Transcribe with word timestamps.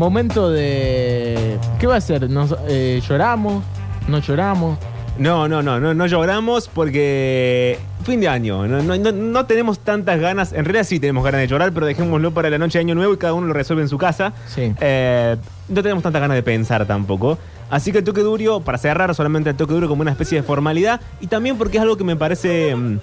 momento 0.00 0.50
de. 0.50 1.58
¿Qué 1.78 1.86
va 1.86 1.96
a 1.96 2.00
ser? 2.00 2.28
Nos, 2.28 2.56
eh, 2.68 3.00
¿Lloramos? 3.06 3.62
¿No 4.08 4.18
lloramos? 4.18 4.78
No, 5.18 5.46
no, 5.46 5.62
no, 5.62 5.78
no, 5.78 5.92
no 5.92 6.06
lloramos 6.06 6.66
porque 6.68 7.78
fin 8.04 8.20
de 8.20 8.28
año, 8.28 8.66
no, 8.66 8.82
no- 8.82 8.96
no- 8.96 9.12
no 9.12 9.44
tenemos 9.44 9.78
tantas 9.80 10.18
ganas, 10.18 10.54
en 10.54 10.64
realidad 10.64 10.84
sí 10.84 10.98
tenemos 10.98 11.22
ganas 11.22 11.42
de 11.42 11.46
llorar, 11.46 11.72
pero 11.72 11.84
dejémoslo 11.84 12.32
para 12.32 12.48
la 12.48 12.56
noche 12.56 12.78
de 12.78 12.84
año 12.84 12.94
nuevo 12.94 13.12
y 13.12 13.18
cada 13.18 13.34
uno 13.34 13.46
lo 13.48 13.52
resuelve 13.52 13.82
en 13.82 13.88
su 13.90 13.98
casa. 13.98 14.32
Sí. 14.46 14.72
Eh, 14.80 15.36
no 15.68 15.82
tenemos 15.82 16.02
tantas 16.02 16.22
ganas 16.22 16.36
de 16.36 16.42
pensar 16.42 16.86
tampoco. 16.86 17.36
Así 17.68 17.92
que 17.92 17.98
el 17.98 18.04
toque 18.04 18.22
duro, 18.22 18.60
para 18.60 18.78
cerrar 18.78 19.14
solamente 19.14 19.50
el 19.50 19.56
toque 19.56 19.74
duro 19.74 19.86
como 19.88 20.00
una 20.02 20.10
especie 20.12 20.38
de 20.40 20.42
formalidad 20.42 21.00
y 21.20 21.26
también 21.26 21.58
porque 21.58 21.76
es 21.76 21.82
algo 21.82 21.96
que 21.98 22.04
me 22.04 22.16
parece 22.16 22.74
mm, 22.74 22.98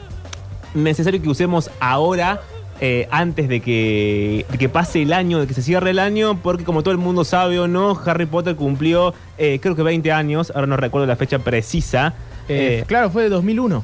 necesario 0.74 1.22
que 1.22 1.30
usemos 1.30 1.70
ahora. 1.80 2.42
Eh, 2.80 3.08
antes 3.12 3.50
de 3.50 3.60
que, 3.60 4.46
de 4.50 4.58
que 4.58 4.70
pase 4.70 5.02
el 5.02 5.14
año, 5.14 5.40
de 5.40 5.48
que 5.48 5.54
se 5.54 5.62
cierre 5.62 5.92
el 5.92 6.00
año, 6.00 6.40
porque 6.42 6.64
como 6.64 6.84
todo 6.84 6.92
el 6.92 6.98
mundo 6.98 7.24
sabe 7.24 7.60
o 7.60 7.68
no, 7.68 8.00
Harry 8.06 8.26
Potter 8.26 8.56
cumplió 8.56 9.14
eh, 9.38 9.60
creo 9.62 9.76
que 9.76 9.84
20 9.84 10.12
años, 10.12 10.52
ahora 10.54 10.68
no 10.68 10.78
recuerdo 10.78 11.08
la 11.08 11.16
fecha 11.16 11.40
precisa. 11.40 12.14
Eh, 12.50 12.84
claro, 12.88 13.10
fue 13.10 13.24
de 13.24 13.30
2001. 13.30 13.84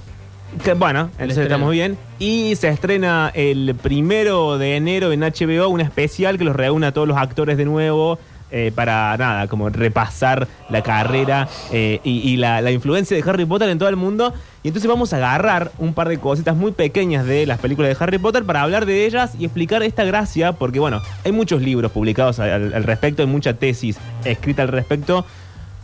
que, 0.63 0.73
bueno, 0.73 1.09
entonces 1.17 1.39
estamos 1.39 1.71
bien. 1.71 1.97
Y 2.19 2.55
se 2.55 2.69
estrena 2.69 3.31
el 3.33 3.75
primero 3.81 4.57
de 4.57 4.75
enero 4.75 5.11
en 5.11 5.21
HBO, 5.21 5.69
un 5.69 5.81
especial 5.81 6.37
que 6.37 6.43
los 6.43 6.55
reúne 6.55 6.87
a 6.87 6.91
todos 6.91 7.07
los 7.07 7.17
actores 7.17 7.57
de 7.57 7.65
nuevo. 7.65 8.19
Eh, 8.55 8.71
para 8.73 9.17
nada, 9.17 9.47
como 9.47 9.69
repasar 9.69 10.47
la 10.69 10.83
carrera 10.83 11.47
eh, 11.71 11.99
y, 12.03 12.37
la 12.37 12.71
influencia 12.71 13.17
de 13.17 13.27
Harry 13.27 13.45
Potter 13.45 13.67
en 13.67 13.79
todo 13.79 13.89
el 13.89 13.95
mundo. 13.95 14.31
Y 14.61 14.67
entonces 14.67 14.87
vamos 14.87 15.11
a 15.11 15.17
agarrar 15.17 15.71
un 15.79 15.95
par 15.95 16.07
de 16.07 16.19
cositas 16.19 16.55
muy 16.55 16.71
pequeñas 16.71 17.25
de 17.25 17.47
las 17.47 17.57
películas 17.57 17.89
de 17.89 18.03
Harry 18.03 18.19
Potter 18.19 18.43
para 18.43 18.61
hablar 18.61 18.85
de 18.85 19.07
ellas 19.07 19.33
y 19.39 19.45
explicar 19.45 19.81
esta 19.81 20.03
gracia, 20.03 20.51
porque 20.53 20.79
bueno, 20.79 21.01
hay 21.25 21.31
muchos 21.31 21.63
libros 21.63 21.91
publicados 21.91 22.39
al, 22.39 22.75
al 22.75 22.83
respecto, 22.83 23.23
hay 23.23 23.27
mucha 23.27 23.55
tesis 23.55 23.97
escrita 24.23 24.61
al 24.61 24.67
respecto, 24.67 25.25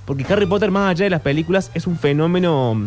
porque 0.05 0.31
Harry 0.31 0.45
Potter, 0.45 0.69
más 0.69 0.91
allá 0.91 1.05
de 1.05 1.09
las 1.09 1.21
películas, 1.21 1.71
es 1.73 1.87
un 1.87 1.97
fenómeno 1.97 2.77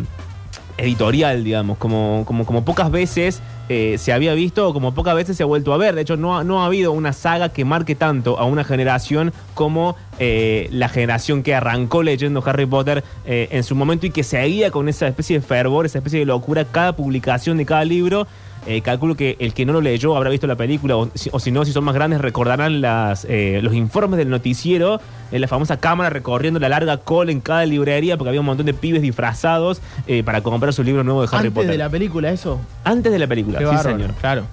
editorial, 0.77 1.43
digamos, 1.43 1.77
como, 1.77 2.23
como, 2.25 2.45
como 2.45 2.65
pocas 2.65 2.91
veces 2.91 3.41
eh, 3.69 3.95
se 3.97 4.11
había 4.11 4.33
visto 4.33 4.67
o 4.67 4.73
como 4.73 4.93
pocas 4.93 5.15
veces 5.15 5.37
se 5.37 5.43
ha 5.43 5.45
vuelto 5.45 5.73
a 5.73 5.77
ver. 5.77 5.95
De 5.95 6.01
hecho, 6.01 6.17
no 6.17 6.43
no 6.43 6.63
ha 6.63 6.65
habido 6.65 6.91
una 6.91 7.13
saga 7.13 7.49
que 7.49 7.63
marque 7.65 7.95
tanto 7.95 8.37
a 8.39 8.45
una 8.45 8.63
generación 8.63 9.33
como 9.53 9.95
eh, 10.19 10.67
la 10.71 10.89
generación 10.89 11.43
que 11.43 11.55
arrancó 11.55 12.03
leyendo 12.03 12.43
Harry 12.45 12.65
Potter 12.65 13.03
eh, 13.25 13.47
en 13.51 13.63
su 13.63 13.75
momento 13.75 14.05
y 14.05 14.11
que 14.11 14.23
seguía 14.23 14.71
con 14.71 14.89
esa 14.89 15.07
especie 15.07 15.39
de 15.39 15.45
fervor, 15.45 15.85
esa 15.85 15.99
especie 15.99 16.19
de 16.19 16.25
locura 16.25 16.65
cada 16.65 16.95
publicación 16.95 17.57
de 17.57 17.65
cada 17.65 17.85
libro. 17.85 18.27
Eh, 18.65 18.81
calculo 18.81 19.15
que 19.15 19.35
el 19.39 19.53
que 19.53 19.65
no 19.65 19.73
lo 19.73 19.81
leyó 19.81 20.15
habrá 20.15 20.29
visto 20.29 20.47
la 20.47 20.55
película, 20.55 20.95
o 20.95 21.09
si, 21.13 21.29
o 21.33 21.39
si 21.39 21.51
no, 21.51 21.65
si 21.65 21.71
son 21.71 21.83
más 21.83 21.93
grandes, 21.93 22.21
recordarán 22.21 22.81
las, 22.81 23.25
eh, 23.29 23.59
los 23.61 23.73
informes 23.73 24.17
del 24.17 24.29
noticiero, 24.29 25.01
en 25.31 25.41
la 25.41 25.47
famosa 25.47 25.77
cámara 25.77 26.09
recorriendo 26.09 26.59
la 26.59 26.69
larga 26.69 26.97
cola 26.97 27.31
en 27.31 27.41
cada 27.41 27.65
librería, 27.65 28.17
porque 28.17 28.29
había 28.29 28.39
un 28.39 28.45
montón 28.45 28.65
de 28.65 28.73
pibes 28.73 29.01
disfrazados 29.01 29.81
eh, 30.07 30.23
para 30.23 30.41
comprar 30.41 30.73
su 30.73 30.83
libro 30.83 31.03
nuevo 31.03 31.21
de 31.21 31.27
Harry 31.27 31.47
Antes 31.47 31.53
Potter. 31.53 31.71
de 31.71 31.77
la 31.77 31.89
película, 31.89 32.31
eso. 32.31 32.59
Antes 32.83 33.11
de 33.11 33.19
la 33.19 33.27
película, 33.27 33.59
Qué 33.59 33.67
sí, 33.67 33.77
señor. 33.77 34.13
Claro. 34.21 34.43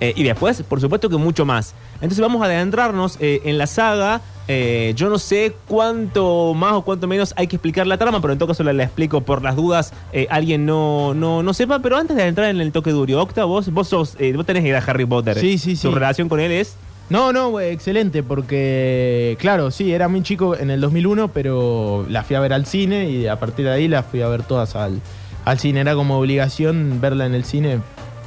Eh, 0.00 0.12
y 0.16 0.22
después, 0.22 0.62
por 0.62 0.80
supuesto 0.80 1.08
que 1.08 1.16
mucho 1.16 1.44
más. 1.44 1.74
Entonces 1.94 2.20
vamos 2.20 2.42
a 2.42 2.44
adentrarnos 2.46 3.16
eh, 3.20 3.40
en 3.44 3.58
la 3.58 3.66
saga. 3.66 4.20
Eh, 4.46 4.92
yo 4.96 5.10
no 5.10 5.18
sé 5.18 5.54
cuánto 5.66 6.54
más 6.54 6.72
o 6.74 6.82
cuánto 6.82 7.06
menos 7.06 7.34
hay 7.36 7.48
que 7.48 7.56
explicar 7.56 7.86
la 7.86 7.98
trama, 7.98 8.20
pero 8.20 8.32
en 8.32 8.38
todo 8.38 8.48
caso 8.48 8.62
la, 8.64 8.72
la 8.72 8.84
explico 8.84 9.20
por 9.20 9.42
las 9.42 9.56
dudas. 9.56 9.92
alguien 10.30 10.64
no, 10.64 11.14
no, 11.14 11.42
no 11.42 11.52
sepa, 11.52 11.80
pero 11.80 11.96
antes 11.96 12.16
de 12.16 12.26
entrar 12.26 12.48
en 12.48 12.60
el 12.60 12.72
toque 12.72 12.90
duro, 12.90 13.20
Octa, 13.20 13.44
vos, 13.44 13.70
vos, 13.72 13.88
sos, 13.88 14.16
vos 14.34 14.46
tenés 14.46 14.64
idea 14.64 14.80
de 14.80 14.90
Harry 14.90 15.04
Potter. 15.04 15.38
Sí, 15.38 15.58
sí, 15.58 15.72
Tu 15.72 15.88
sí. 15.88 15.90
relación 15.90 16.28
con 16.28 16.40
él 16.40 16.52
es... 16.52 16.76
No, 17.10 17.32
no, 17.32 17.58
excelente, 17.58 18.22
porque, 18.22 19.36
claro, 19.40 19.70
sí, 19.70 19.92
era 19.92 20.08
muy 20.08 20.22
chico 20.22 20.54
en 20.54 20.70
el 20.70 20.78
2001, 20.82 21.28
pero 21.28 22.04
la 22.10 22.22
fui 22.22 22.36
a 22.36 22.40
ver 22.40 22.52
al 22.52 22.66
cine 22.66 23.08
y 23.08 23.26
a 23.26 23.38
partir 23.40 23.64
de 23.64 23.72
ahí 23.72 23.88
la 23.88 24.02
fui 24.02 24.20
a 24.20 24.28
ver 24.28 24.42
todas 24.42 24.76
al, 24.76 25.00
al 25.46 25.58
cine. 25.58 25.80
Era 25.80 25.94
como 25.94 26.18
obligación 26.18 27.00
verla 27.00 27.24
en 27.24 27.34
el 27.34 27.44
cine, 27.44 27.80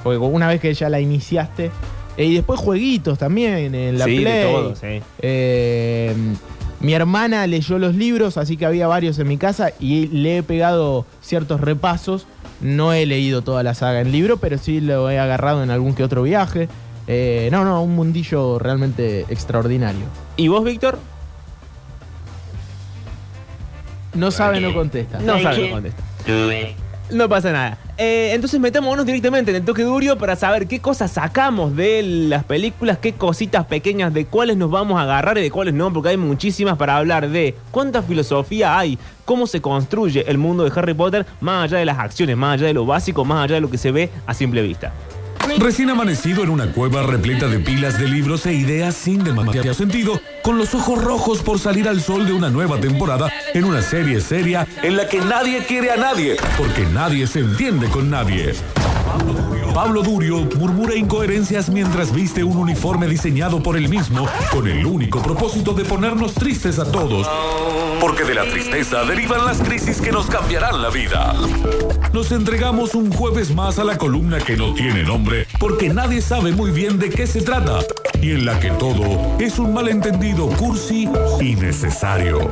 porque 0.03 0.17
una 0.17 0.47
vez 0.47 0.59
que 0.62 0.73
ya 0.73 0.89
la 0.89 1.00
iniciaste. 1.00 1.72
eh, 2.17 2.25
y 2.25 2.35
después 2.35 2.59
jueguitos 2.59 3.17
también 3.17 3.73
en 3.75 3.97
la 3.97 4.06
sí, 4.06 4.19
Play. 4.19 4.34
de 4.34 4.44
todo, 4.51 4.75
sí. 4.75 5.01
Eh, 5.19 6.16
mi 6.79 6.94
hermana 6.94 7.45
leyó 7.47 7.78
los 7.78 7.95
libros, 7.95 8.38
así 8.38 8.57
que 8.57 8.66
había 8.66 8.88
varios 8.88 9.19
en 9.19 9.28
mi 9.28 9.38
casa 9.38 9.72
y 9.79 10.07
le 10.07 10.38
he 10.38 10.44
pegado 10.44 11.06
ciertos 11.22 11.62
repasos. 11.62 12.25
No 12.59 12.94
he 12.94 13.06
leído 13.06 13.41
toda 13.41 13.63
la 13.63 13.73
saga 13.73 14.01
en 14.01 14.12
libro, 14.12 14.38
pero 14.38 14.57
sí 14.57 14.81
lo 14.81 15.09
he 15.09 15.19
agarrado 15.19 15.63
en 15.63 15.69
algún 15.72 15.94
que 15.95 16.03
otro 16.03 16.23
viaje. 16.23 16.69
Eh, 17.07 17.50
no, 17.51 17.66
no, 17.66 17.83
un 17.83 17.95
mundillo 17.95 18.59
realmente 18.59 19.25
extraordinario. 19.29 20.06
¿Y 20.38 20.47
vos, 20.47 20.63
Víctor? 20.63 21.00
No 24.13 24.29
sabe, 24.31 24.59
no 24.59 24.73
contesta. 24.73 25.19
No 25.19 25.39
sabe, 25.41 25.68
no 25.68 25.75
contesta. 25.75 26.03
No 27.12 27.29
pasa 27.29 27.51
nada. 27.51 27.78
Eh, 27.97 28.31
entonces 28.34 28.59
metámonos 28.59 29.06
directamente 29.06 29.52
en 29.52 29.57
el 29.57 29.66
toque 29.66 29.84
duro 29.84 30.18
para 30.18 30.35
saber 30.35 30.68
qué 30.68 30.79
cosas 30.79 31.12
sacamos 31.12 31.75
de 31.75 32.02
las 32.03 32.44
películas, 32.44 32.97
qué 32.97 33.13
cositas 33.13 33.66
pequeñas, 33.66 34.13
de 34.13 34.25
cuáles 34.25 34.57
nos 34.57 34.72
vamos 34.72 34.97
a 34.97 35.03
agarrar 35.03 35.38
y 35.38 35.41
de 35.41 35.52
cuáles 35.52 35.74
no, 35.74 35.91
porque 35.94 36.09
hay 36.09 36.18
muchísimas 36.18 36.78
para 36.78 36.97
hablar 36.97 37.30
de 37.30 37.56
cuánta 37.69 38.01
filosofía 38.01 38.78
hay, 38.78 38.97
cómo 39.25 39.46
se 39.46 39.62
construye 39.62 40.24
el 40.28 40.38
mundo 40.38 40.63
de 40.63 40.72
Harry 40.75 40.94
Potter, 40.94 41.25
más 41.41 41.66
allá 41.66 41.78
de 41.80 41.85
las 41.85 42.00
acciones, 42.00 42.38
más 42.38 42.56
allá 42.56 42.68
de 42.68 42.74
lo 42.74 42.85
básico, 42.85 43.25
más 43.25 43.44
allá 43.44 43.56
de 43.56 43.62
lo 43.62 43.69
que 43.69 43.78
se 43.78 43.91
ve 43.91 44.09
a 44.25 44.34
simple 44.34 44.62
vista. 44.62 44.94
Recién 45.57 45.89
amanecido 45.89 46.44
en 46.44 46.50
una 46.50 46.72
cueva 46.72 47.03
repleta 47.03 47.47
de 47.47 47.59
pilas 47.59 48.00
de 48.00 48.07
libros 48.07 48.45
e 48.45 48.53
ideas 48.53 48.95
sin 48.95 49.23
demasiado 49.23 49.73
sentido, 49.73 50.22
con 50.44 50.57
los 50.57 50.73
ojos 50.73 51.03
rojos 51.03 51.41
por 51.41 51.59
salir 51.59 51.88
al 51.88 52.01
sol 52.01 52.25
de 52.25 52.34
una 52.34 52.50
nueva 52.50 52.79
temporada 52.79 53.31
en 53.53 53.66
una 53.66 53.81
serie 53.81 54.22
seria 54.22 54.67
en 54.81 54.97
la 54.97 55.07
que 55.07 55.19
nadie 55.19 55.63
quiere 55.66 55.91
a 55.91 55.97
nadie, 55.97 56.38
porque 56.57 56.85
nadie 56.94 57.28
se 57.28 57.39
entiende 57.39 57.88
con 57.88 58.09
nadie. 58.09 58.53
Pablo 59.73 60.03
Durio 60.03 60.47
murmura 60.57 60.95
incoherencias 60.95 61.69
mientras 61.69 62.13
viste 62.13 62.44
un 62.44 62.57
uniforme 62.57 63.07
diseñado 63.07 63.63
por 63.63 63.78
él 63.78 63.88
mismo 63.88 64.28
con 64.51 64.68
el 64.68 64.85
único 64.85 65.22
propósito 65.22 65.73
de 65.73 65.85
ponernos 65.85 66.33
tristes 66.33 66.78
a 66.78 66.91
todos. 66.91 67.28
Porque 68.00 68.23
de 68.23 68.35
la 68.35 68.44
tristeza 68.44 69.03
derivan 69.06 69.45
las 69.45 69.59
crisis 69.59 70.01
que 70.01 70.12
nos 70.12 70.25
cambiarán 70.25 70.81
la 70.81 70.89
vida. 70.89 71.35
Nos 72.13 72.31
entregamos 72.33 72.94
un 72.94 73.09
jueves 73.09 73.55
más 73.55 73.79
a 73.79 73.85
la 73.85 73.97
columna 73.97 74.39
que 74.39 74.57
no 74.57 74.73
tiene 74.73 75.03
nombre 75.03 75.47
porque 75.59 75.89
nadie 75.89 76.22
sabe 76.22 76.51
muy 76.51 76.72
bien 76.72 76.99
de 76.99 77.09
qué 77.09 77.25
se 77.25 77.41
trata 77.41 77.79
y 78.22 78.31
en 78.31 78.45
la 78.45 78.59
que 78.59 78.69
todo 78.72 79.38
es 79.39 79.57
un 79.57 79.73
malentendido 79.73 80.47
cursi 80.50 81.07
y 81.39 81.55
necesario. 81.55 82.51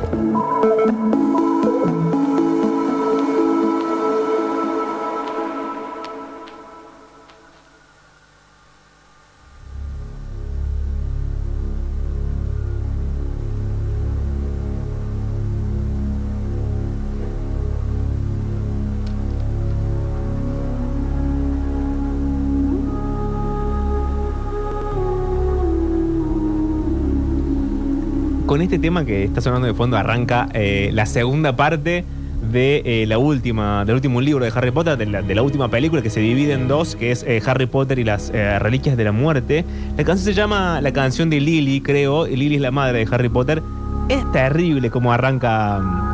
Con 28.60 28.64
este 28.64 28.78
tema 28.78 29.06
que 29.06 29.24
está 29.24 29.40
sonando 29.40 29.68
de 29.68 29.72
fondo 29.72 29.96
arranca 29.96 30.46
eh, 30.52 30.90
la 30.92 31.06
segunda 31.06 31.56
parte 31.56 32.04
de 32.52 32.82
eh, 32.84 33.06
la 33.06 33.16
última, 33.16 33.86
del 33.86 33.94
último 33.94 34.20
libro 34.20 34.44
de 34.44 34.52
Harry 34.54 34.70
Potter, 34.70 34.98
de 34.98 35.34
la, 35.34 35.42
última 35.42 35.70
película 35.70 36.02
que 36.02 36.10
se 36.10 36.20
divide 36.20 36.52
en 36.52 36.68
dos, 36.68 36.94
que 36.94 37.10
es 37.10 37.22
eh, 37.22 37.40
Harry 37.46 37.64
Potter 37.64 37.98
y 37.98 38.04
las 38.04 38.30
Reliquias 38.30 38.98
de 38.98 39.04
la 39.04 39.12
Muerte. 39.12 39.64
La 39.96 40.04
canción 40.04 40.26
se 40.26 40.34
llama 40.34 40.82
La 40.82 40.92
canción 40.92 41.30
de 41.30 41.40
Lily, 41.40 41.80
creo, 41.80 42.26
y 42.26 42.36
Lily 42.36 42.56
es 42.56 42.60
la 42.60 42.70
madre 42.70 42.98
de 42.98 43.08
Harry 43.10 43.30
Potter. 43.30 43.62
Es 44.10 44.30
terrible 44.30 44.90
cómo 44.90 45.10
arranca 45.10 45.78
mm, 45.78 46.09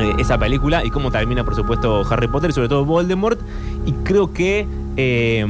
eh, 0.00 0.14
esa 0.18 0.38
película 0.38 0.84
y 0.84 0.90
cómo 0.90 1.10
termina, 1.10 1.44
por 1.44 1.54
supuesto, 1.54 2.02
Harry 2.10 2.28
Potter 2.28 2.50
y 2.50 2.52
sobre 2.52 2.68
todo 2.68 2.84
Voldemort. 2.84 3.40
Y 3.86 3.92
creo 4.04 4.32
que 4.32 4.66
eh, 5.00 5.46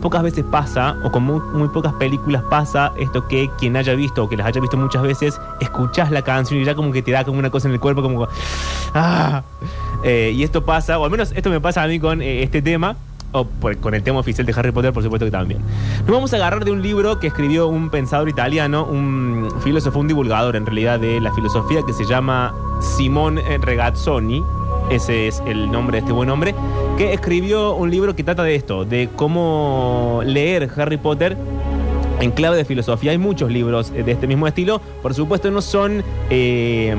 pocas 0.00 0.22
veces 0.22 0.42
pasa, 0.50 0.96
o 1.04 1.12
con 1.12 1.22
muy, 1.22 1.38
muy 1.52 1.68
pocas 1.68 1.92
películas 1.94 2.42
pasa, 2.48 2.92
esto 2.98 3.28
que 3.28 3.50
quien 3.58 3.76
haya 3.76 3.94
visto 3.94 4.24
o 4.24 4.28
que 4.28 4.38
las 4.38 4.46
haya 4.46 4.58
visto 4.58 4.78
muchas 4.78 5.02
veces, 5.02 5.38
escuchás 5.60 6.10
la 6.10 6.22
canción 6.22 6.60
y 6.60 6.64
ya 6.64 6.74
como 6.74 6.92
que 6.92 7.02
te 7.02 7.10
da 7.10 7.22
como 7.22 7.38
una 7.38 7.50
cosa 7.50 7.68
en 7.68 7.74
el 7.74 7.80
cuerpo, 7.80 8.00
como. 8.00 8.26
¡Ah! 8.94 9.42
Eh, 10.02 10.32
y 10.34 10.42
esto 10.44 10.64
pasa, 10.64 10.98
o 10.98 11.04
al 11.04 11.10
menos 11.10 11.32
esto 11.36 11.50
me 11.50 11.60
pasa 11.60 11.82
a 11.82 11.88
mí 11.88 12.00
con 12.00 12.22
eh, 12.22 12.42
este 12.42 12.62
tema. 12.62 12.96
Con 13.80 13.94
el 13.94 14.02
tema 14.02 14.20
oficial 14.20 14.46
de 14.46 14.54
Harry 14.56 14.72
Potter, 14.72 14.92
por 14.92 15.02
supuesto 15.02 15.26
que 15.26 15.30
también. 15.30 15.60
Nos 16.00 16.10
vamos 16.10 16.32
a 16.32 16.36
agarrar 16.36 16.64
de 16.64 16.70
un 16.70 16.80
libro 16.80 17.18
que 17.18 17.26
escribió 17.26 17.68
un 17.68 17.90
pensador 17.90 18.28
italiano, 18.28 18.84
un 18.84 19.48
filósofo, 19.62 19.98
un 19.98 20.08
divulgador 20.08 20.56
en 20.56 20.64
realidad 20.64 20.98
de 20.98 21.20
la 21.20 21.32
filosofía 21.32 21.82
que 21.86 21.92
se 21.92 22.04
llama 22.04 22.54
Simone 22.80 23.42
Regazzoni. 23.58 24.42
Ese 24.90 25.26
es 25.28 25.42
el 25.46 25.70
nombre 25.70 25.96
de 25.96 26.00
este 26.00 26.12
buen 26.12 26.30
hombre. 26.30 26.54
Que 26.96 27.12
escribió 27.12 27.74
un 27.74 27.90
libro 27.90 28.16
que 28.16 28.24
trata 28.24 28.42
de 28.42 28.54
esto, 28.54 28.84
de 28.84 29.10
cómo 29.16 30.22
leer 30.24 30.70
Harry 30.76 30.96
Potter 30.96 31.36
en 32.20 32.30
clave 32.30 32.56
de 32.56 32.64
filosofía. 32.64 33.10
Hay 33.10 33.18
muchos 33.18 33.50
libros 33.50 33.92
de 33.92 34.10
este 34.10 34.26
mismo 34.26 34.46
estilo. 34.46 34.80
Por 35.02 35.14
supuesto, 35.14 35.50
no 35.50 35.60
son 35.60 36.02
eh, 36.30 36.94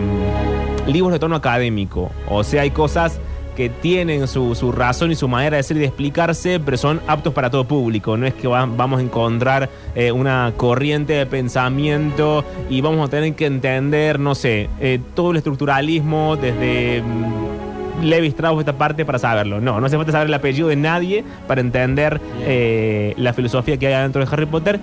libros 0.85 1.13
de 1.13 1.19
tono 1.19 1.35
académico. 1.35 2.11
O 2.29 2.43
sea, 2.43 2.63
hay 2.63 2.71
cosas 2.71 3.19
que 3.57 3.69
tienen 3.69 4.27
su, 4.27 4.55
su 4.55 4.71
razón 4.71 5.11
y 5.11 5.15
su 5.15 5.27
manera 5.27 5.57
de 5.57 5.63
ser 5.63 5.75
y 5.75 5.79
de 5.81 5.87
explicarse, 5.87 6.59
pero 6.63 6.77
son 6.77 7.01
aptos 7.07 7.33
para 7.33 7.49
todo 7.49 7.65
público. 7.65 8.15
No 8.15 8.25
es 8.27 8.33
que 8.35 8.47
va- 8.47 8.65
vamos 8.67 8.99
a 8.99 9.03
encontrar 9.03 9.67
eh, 9.95 10.11
una 10.13 10.53
corriente 10.55 11.13
de 11.13 11.25
pensamiento 11.25 12.45
y 12.69 12.79
vamos 12.81 13.07
a 13.07 13.09
tener 13.11 13.33
que 13.33 13.47
entender, 13.47 14.19
no 14.19 14.35
sé, 14.35 14.69
eh, 14.79 14.99
todo 15.15 15.31
el 15.31 15.37
estructuralismo 15.37 16.37
desde... 16.37 17.01
mm, 17.01 17.57
Levi 18.03 18.27
Strauss 18.27 18.59
esta 18.59 18.73
parte 18.77 19.05
para 19.05 19.17
saberlo. 19.17 19.59
No, 19.59 19.79
no 19.79 19.87
hace 19.87 19.97
falta 19.97 20.11
saber 20.11 20.27
el 20.27 20.33
apellido 20.35 20.67
de 20.67 20.75
nadie 20.75 21.23
para 21.47 21.61
entender 21.61 22.21
eh, 22.41 23.15
la 23.17 23.33
filosofía 23.33 23.77
que 23.77 23.87
hay 23.87 23.93
adentro 23.93 24.23
de 24.23 24.31
Harry 24.31 24.45
Potter 24.45 24.79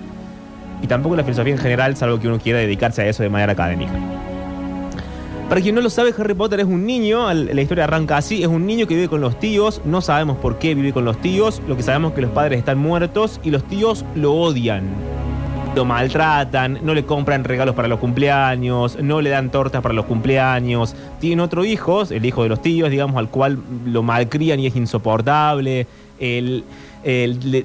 y 0.83 0.87
tampoco 0.87 1.15
la 1.15 1.23
filosofía 1.23 1.53
en 1.53 1.59
general, 1.59 1.95
salvo 1.95 2.19
que 2.19 2.27
uno 2.27 2.39
quiera 2.39 2.59
dedicarse 2.59 3.03
a 3.03 3.07
eso 3.07 3.23
de 3.23 3.29
manera 3.29 3.53
académica. 3.53 3.93
Para 5.49 5.61
quien 5.61 5.75
no 5.75 5.81
lo 5.81 5.91
sabe, 5.91 6.13
Harry 6.17 6.33
Potter 6.33 6.59
es 6.59 6.65
un 6.65 6.85
niño, 6.85 7.31
la 7.31 7.61
historia 7.61 7.83
arranca 7.83 8.17
así, 8.17 8.41
es 8.41 8.47
un 8.47 8.65
niño 8.65 8.87
que 8.87 8.95
vive 8.95 9.07
con 9.07 9.21
los 9.21 9.39
tíos, 9.39 9.79
no 9.85 10.01
sabemos 10.01 10.37
por 10.37 10.57
qué 10.57 10.73
vive 10.73 10.91
con 10.91 11.05
los 11.05 11.21
tíos, 11.21 11.61
lo 11.67 11.77
que 11.77 11.83
sabemos 11.83 12.11
es 12.11 12.15
que 12.15 12.21
los 12.23 12.31
padres 12.31 12.59
están 12.59 12.79
muertos 12.79 13.39
y 13.43 13.51
los 13.51 13.63
tíos 13.63 14.03
lo 14.15 14.33
odian. 14.33 14.89
Lo 15.75 15.85
maltratan, 15.85 16.79
no 16.83 16.93
le 16.93 17.05
compran 17.05 17.43
regalos 17.43 17.75
para 17.75 17.87
los 17.87 17.99
cumpleaños, 17.99 18.97
no 19.01 19.21
le 19.21 19.29
dan 19.29 19.51
tortas 19.51 19.81
para 19.81 19.93
los 19.93 20.05
cumpleaños. 20.05 20.95
Tiene 21.19 21.41
otro 21.41 21.63
hijo, 21.63 22.03
el 22.09 22.25
hijo 22.25 22.43
de 22.43 22.49
los 22.49 22.61
tíos, 22.61 22.89
digamos, 22.89 23.17
al 23.17 23.29
cual 23.29 23.59
lo 23.85 24.01
malcrían 24.01 24.59
y 24.59 24.67
es 24.67 24.75
insoportable. 24.75 25.85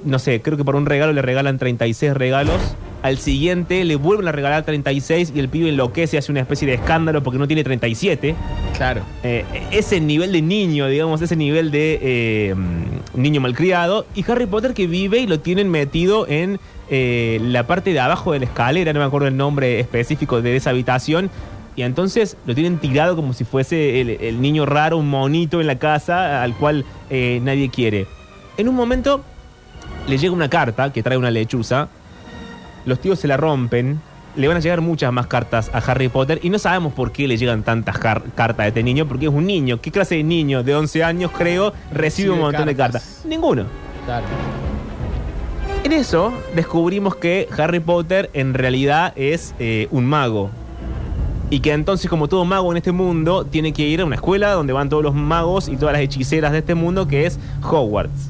No 0.05 0.19
sé, 0.19 0.43
creo 0.43 0.59
que 0.59 0.65
por 0.65 0.77
un 0.77 0.87
regalo 0.87 1.13
le 1.13 1.23
regalan 1.23 1.57
36 1.57 2.13
regalos. 2.15 2.77
Al 3.03 3.17
siguiente 3.17 3.85
le 3.85 3.97
vuelven 3.97 4.29
a 4.29 4.33
regalar 4.33 4.65
36 4.65 5.33
y 5.35 5.41
el 5.41 5.49
pibe 5.49 5.71
enloquece, 5.71 6.19
hace 6.19 6.31
una 6.31 6.41
especie 6.41 6.69
de 6.69 6.75
escándalo 6.75 7.23
porque 7.23 7.39
no 7.39 7.47
tiene 7.47 7.65
37. 7.65 8.35
Claro. 8.77 9.03
Eh, 9.23 9.45
ese 9.71 10.01
nivel 10.01 10.33
de 10.33 10.43
niño, 10.43 10.87
digamos, 10.87 11.23
ese 11.23 11.35
nivel 11.35 11.71
de 11.71 11.99
eh, 12.03 12.55
niño 13.15 13.41
malcriado. 13.41 14.05
Y 14.15 14.31
Harry 14.31 14.45
Potter 14.45 14.75
que 14.75 14.87
vive 14.87 15.19
y 15.19 15.27
lo 15.27 15.41
tienen 15.41 15.71
metido 15.71 16.29
en 16.29 16.61
eh, 16.91 17.41
la 17.43 17.67
parte 17.67 17.95
de 17.95 18.01
abajo 18.01 18.33
de 18.33 18.41
la 18.41 18.45
escalera, 18.45 18.93
no 18.93 19.01
me 19.01 19.07
acuerdo 19.07 19.29
el 19.29 19.37
nombre 19.37 19.81
específico 19.81 20.43
de 20.43 20.57
esa 20.57 20.71
habitación. 20.71 21.31
Y 21.77 21.83
entonces 21.83 22.37
lo 22.45 22.55
tienen 22.55 22.79
tirado 22.79 23.17
como 23.17 23.33
si 23.33 23.45
fuese 23.45 24.03
el, 24.03 24.11
el 24.11 24.43
niño 24.43 24.67
raro, 24.67 24.99
un 24.99 25.09
monito 25.09 25.63
en 25.63 25.67
la 25.67 25.79
casa 25.79 26.43
al 26.43 26.55
cual 26.55 26.85
nadie 27.11 27.71
quiere. 27.71 28.07
En 28.59 28.69
un 28.69 28.75
momento 28.75 29.25
le 30.07 30.19
llega 30.19 30.35
una 30.35 30.51
carta 30.51 30.93
que 30.93 31.03
trae 31.03 31.17
una 31.17 31.31
lechuza. 31.31 31.89
Los 32.85 33.01
tíos 33.01 33.19
se 33.19 33.29
la 33.29 33.37
rompen. 33.37 34.01
Le 34.37 34.47
van 34.47 34.57
a 34.57 34.61
llegar 34.61 34.81
muchas 34.81 35.13
más 35.13 35.27
cartas 35.27 35.71
a 35.75 35.79
Harry 35.79 36.09
Potter 36.09 36.39
y 36.43 36.51
no 36.51 36.59
sabemos 36.61 36.93
por 36.93 37.11
qué 37.11 37.27
le 37.27 37.37
llegan 37.37 37.65
tantas 37.65 37.99
car- 37.99 38.23
cartas 38.37 38.65
a 38.65 38.69
este 38.69 38.83
niño, 38.85 39.07
porque 39.07 39.27
es 39.27 39.33
un 39.33 39.45
niño. 39.47 39.81
¿Qué 39.81 39.91
clase 39.91 40.15
de 40.17 40.23
niño 40.23 40.63
de 40.63 40.75
11 40.77 41.03
años, 41.03 41.33
creo, 41.37 41.73
recibe, 41.73 41.99
Recibe 41.99 42.31
un 42.31 42.39
montón 42.41 42.67
de 42.67 42.77
cartas. 42.77 43.03
cartas? 43.03 43.25
Ninguno. 43.27 43.65
Claro. 44.05 44.27
En 45.83 45.93
eso 45.93 46.33
descubrimos 46.55 47.17
que 47.17 47.49
Harry 47.59 47.81
Potter 47.81 48.31
en 48.33 48.55
realidad 48.55 49.13
es 49.17 49.55
eh, 49.59 49.89
un 49.91 50.07
mago. 50.07 50.51
Y 51.53 51.59
que 51.59 51.73
entonces, 51.73 52.09
como 52.09 52.29
todo 52.29 52.45
mago 52.45 52.71
en 52.71 52.77
este 52.77 52.93
mundo, 52.93 53.45
tiene 53.45 53.73
que 53.73 53.83
ir 53.83 54.01
a 54.03 54.05
una 54.05 54.15
escuela 54.15 54.53
donde 54.53 54.73
van 54.73 54.89
todos 54.89 55.03
los 55.03 55.15
magos 55.15 55.69
y 55.69 55.77
todas 55.77 55.93
las 55.95 56.03
hechiceras 56.03 56.53
de 56.53 56.59
este 56.59 56.77
mundo, 56.77 57.09
que 57.09 57.27
es 57.27 57.41
Hogwarts. 57.69 58.29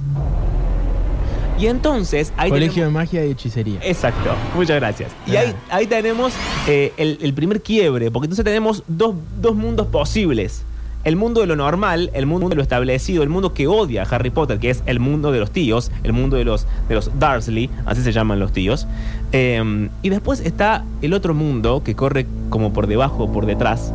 Y 1.61 1.67
entonces, 1.67 2.33
ahí 2.39 2.51
Colegio 2.51 2.75
tenemos- 2.85 2.93
de 2.93 2.99
Magia 2.99 3.27
y 3.27 3.31
Hechicería. 3.33 3.81
Exacto, 3.83 4.31
muchas 4.57 4.77
gracias. 4.81 5.11
Y 5.27 5.37
Ah. 5.37 5.41
ahí, 5.41 5.55
ahí 5.71 5.87
tenemos 5.87 6.33
eh, 6.67 6.93
el, 6.97 7.19
el 7.21 7.35
primer 7.35 7.61
quiebre, 7.63 8.11
porque 8.11 8.27
entonces 8.27 8.45
tenemos 8.45 8.83
dos, 8.89 9.15
dos 9.41 9.55
mundos 9.55 9.87
posibles. 9.89 10.65
El 11.03 11.17
mundo 11.17 11.41
de 11.41 11.47
lo 11.47 11.57
normal, 11.57 12.11
el 12.13 12.27
mundo 12.27 12.49
de 12.51 12.57
lo 12.57 12.63
establecido, 12.63 13.23
el 13.23 13.31
mundo 13.31 13.55
que 13.55 13.67
odia 13.67 14.03
a 14.03 14.07
Harry 14.07 14.29
Potter, 14.31 14.59
que 14.59 14.69
es 14.71 14.83
el 14.85 15.01
mundo 15.01 15.33
de 15.33 15.39
los 15.41 15.51
tíos, 15.51 15.91
el 16.03 16.13
mundo 16.13 16.37
de 16.37 16.45
los, 16.45 16.67
de 16.89 16.95
los 16.95 17.11
Dursley, 17.19 17.71
así 17.87 18.03
se 18.03 18.13
llaman 18.13 18.39
los 18.39 18.53
tíos. 18.53 18.87
Eh, 19.33 19.89
y 20.03 20.09
después 20.11 20.41
está 20.41 20.85
el 21.01 21.15
otro 21.15 21.33
mundo 21.35 21.83
que 21.85 21.95
corre 21.95 22.27
como 22.51 22.73
por 22.75 22.87
debajo 22.87 23.25
o 23.25 23.33
por 23.33 23.47
detrás, 23.47 23.93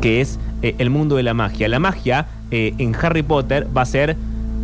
que 0.00 0.20
es 0.20 0.38
eh, 0.62 0.76
el 0.78 0.90
mundo 0.90 1.16
de 1.16 1.24
la 1.24 1.34
magia. 1.34 1.68
La 1.68 1.80
magia 1.80 2.26
eh, 2.52 2.72
en 2.78 2.94
Harry 2.94 3.22
Potter 3.24 3.66
va 3.76 3.82
a 3.82 3.86
ser 3.86 4.16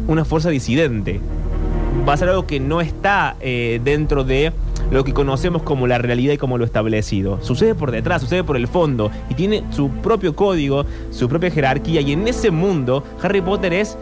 una 0.06 0.24
fuerza 0.24 0.48
disidente 0.50 1.20
va 2.08 2.12
a 2.14 2.16
ser 2.16 2.28
algo 2.28 2.46
que 2.46 2.60
no 2.60 2.80
está 2.80 3.36
eh, 3.40 3.80
dentro 3.84 4.24
de 4.24 4.52
lo 4.90 5.04
que 5.04 5.12
conocemos 5.12 5.62
como 5.62 5.86
la 5.86 5.98
realidad 5.98 6.32
y 6.32 6.38
como 6.38 6.58
lo 6.58 6.64
establecido. 6.64 7.38
Sucede 7.42 7.74
por 7.74 7.90
detrás, 7.90 8.22
sucede 8.22 8.42
por 8.44 8.56
el 8.56 8.66
fondo 8.66 9.10
y 9.28 9.34
tiene 9.34 9.62
su 9.70 9.88
propio 9.90 10.34
código, 10.34 10.84
su 11.10 11.28
propia 11.28 11.50
jerarquía 11.50 12.00
y 12.00 12.12
en 12.12 12.26
ese 12.26 12.50
mundo 12.50 13.04
Harry 13.22 13.40
Potter 13.40 13.72
es 13.72 13.96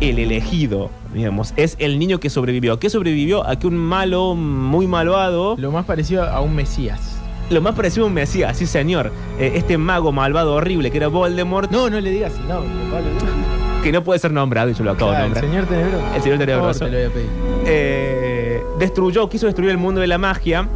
el 0.00 0.18
elegido, 0.18 0.90
digamos, 1.14 1.54
es 1.56 1.74
el 1.78 1.98
niño 1.98 2.20
que 2.20 2.28
sobrevivió. 2.30 2.74
¿A 2.74 2.78
qué 2.80 2.90
sobrevivió? 2.90 3.46
A 3.48 3.58
que 3.58 3.66
un 3.66 3.76
malo, 3.76 4.34
muy 4.34 4.86
malvado, 4.86 5.56
Lo 5.58 5.72
más 5.72 5.86
parecido 5.86 6.22
a 6.24 6.40
un 6.40 6.54
Mesías. 6.54 7.16
lo 7.50 7.60
más 7.62 7.74
parecido 7.74 8.04
a 8.04 8.08
un 8.08 8.14
mesías, 8.14 8.56
sí 8.58 8.66
señor, 8.66 9.10
Eh, 9.38 9.52
este 9.54 9.78
mago 9.78 10.12
malvado 10.12 10.54
horrible 10.54 10.90
que 10.90 10.98
era 10.98 11.08
Voldemort, 11.08 11.70
No, 11.70 11.88
no 11.88 11.98
le 12.00 12.10
digas 12.10 12.32
el 12.40 12.46
nombre, 12.48 12.70
Pablo. 12.90 13.65
Que 13.86 13.92
no 13.92 14.02
puede 14.02 14.18
ser 14.18 14.32
nombrado 14.32 14.68
y 14.70 14.74
yo 14.74 14.82
lo 14.84 14.90
acabo 14.92 15.12
Claro, 15.12 15.24
de 15.32 15.40
el 15.40 15.42
nombrar. 15.44 15.66
señor 15.66 15.66
Tenebroso. 15.66 16.14
El 16.16 16.22
señor 16.22 16.38
Por 16.38 16.46
favor, 16.46 16.72
Tenebroso. 16.74 16.84
te 16.84 16.90
lo 16.90 16.96
voy 16.98 17.06
a 17.06 17.10
pedir. 17.10 17.28
eh, 17.66 18.62
destruyó, 18.78 19.28
quiso 19.28 19.46
destruir 19.46 19.70
el 19.70 19.78
mundo 19.78 20.00
de 20.00 20.06
la 20.06 20.18
magia 20.18 20.68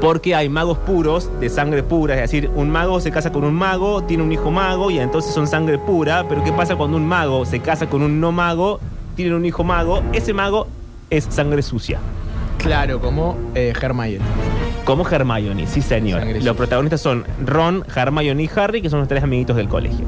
porque 0.00 0.34
hay 0.34 0.48
magos 0.48 0.78
puros 0.78 1.30
de 1.40 1.48
sangre 1.50 1.82
pura, 1.82 2.14
es 2.14 2.20
decir, 2.22 2.50
un 2.54 2.70
mago 2.70 3.00
se 3.00 3.10
casa 3.10 3.32
con 3.32 3.44
un 3.44 3.52
mago, 3.54 4.02
tiene 4.04 4.22
un 4.22 4.32
hijo 4.32 4.50
mago 4.50 4.90
y 4.90 4.98
entonces 4.98 5.34
son 5.34 5.46
sangre 5.46 5.78
pura, 5.78 6.24
pero 6.28 6.42
¿qué 6.42 6.52
pasa 6.52 6.74
cuando 6.76 6.96
un 6.96 7.06
mago 7.06 7.44
se 7.44 7.60
casa 7.60 7.86
con 7.88 8.02
un 8.02 8.18
no 8.20 8.32
mago, 8.32 8.80
tienen 9.14 9.34
un 9.34 9.44
hijo 9.44 9.62
mago, 9.62 10.02
ese 10.14 10.32
mago 10.32 10.68
es 11.10 11.24
sangre 11.28 11.60
sucia? 11.62 11.98
Claro, 12.56 13.00
como 13.00 13.36
eh, 13.54 13.72
Hermione. 13.78 14.24
Como 14.86 15.06
Hermione, 15.06 15.66
sí 15.66 15.82
señor. 15.82 16.20
Sangre 16.20 16.34
Los 16.36 16.44
sucia. 16.44 16.54
protagonistas 16.54 17.00
son 17.02 17.24
Ron, 17.44 17.84
Hermione 17.94 18.42
y 18.44 18.50
Harry, 18.56 18.80
que 18.80 18.88
son 18.88 19.00
los 19.00 19.08
tres 19.08 19.22
amiguitos 19.22 19.56
del 19.56 19.68
colegio. 19.68 20.06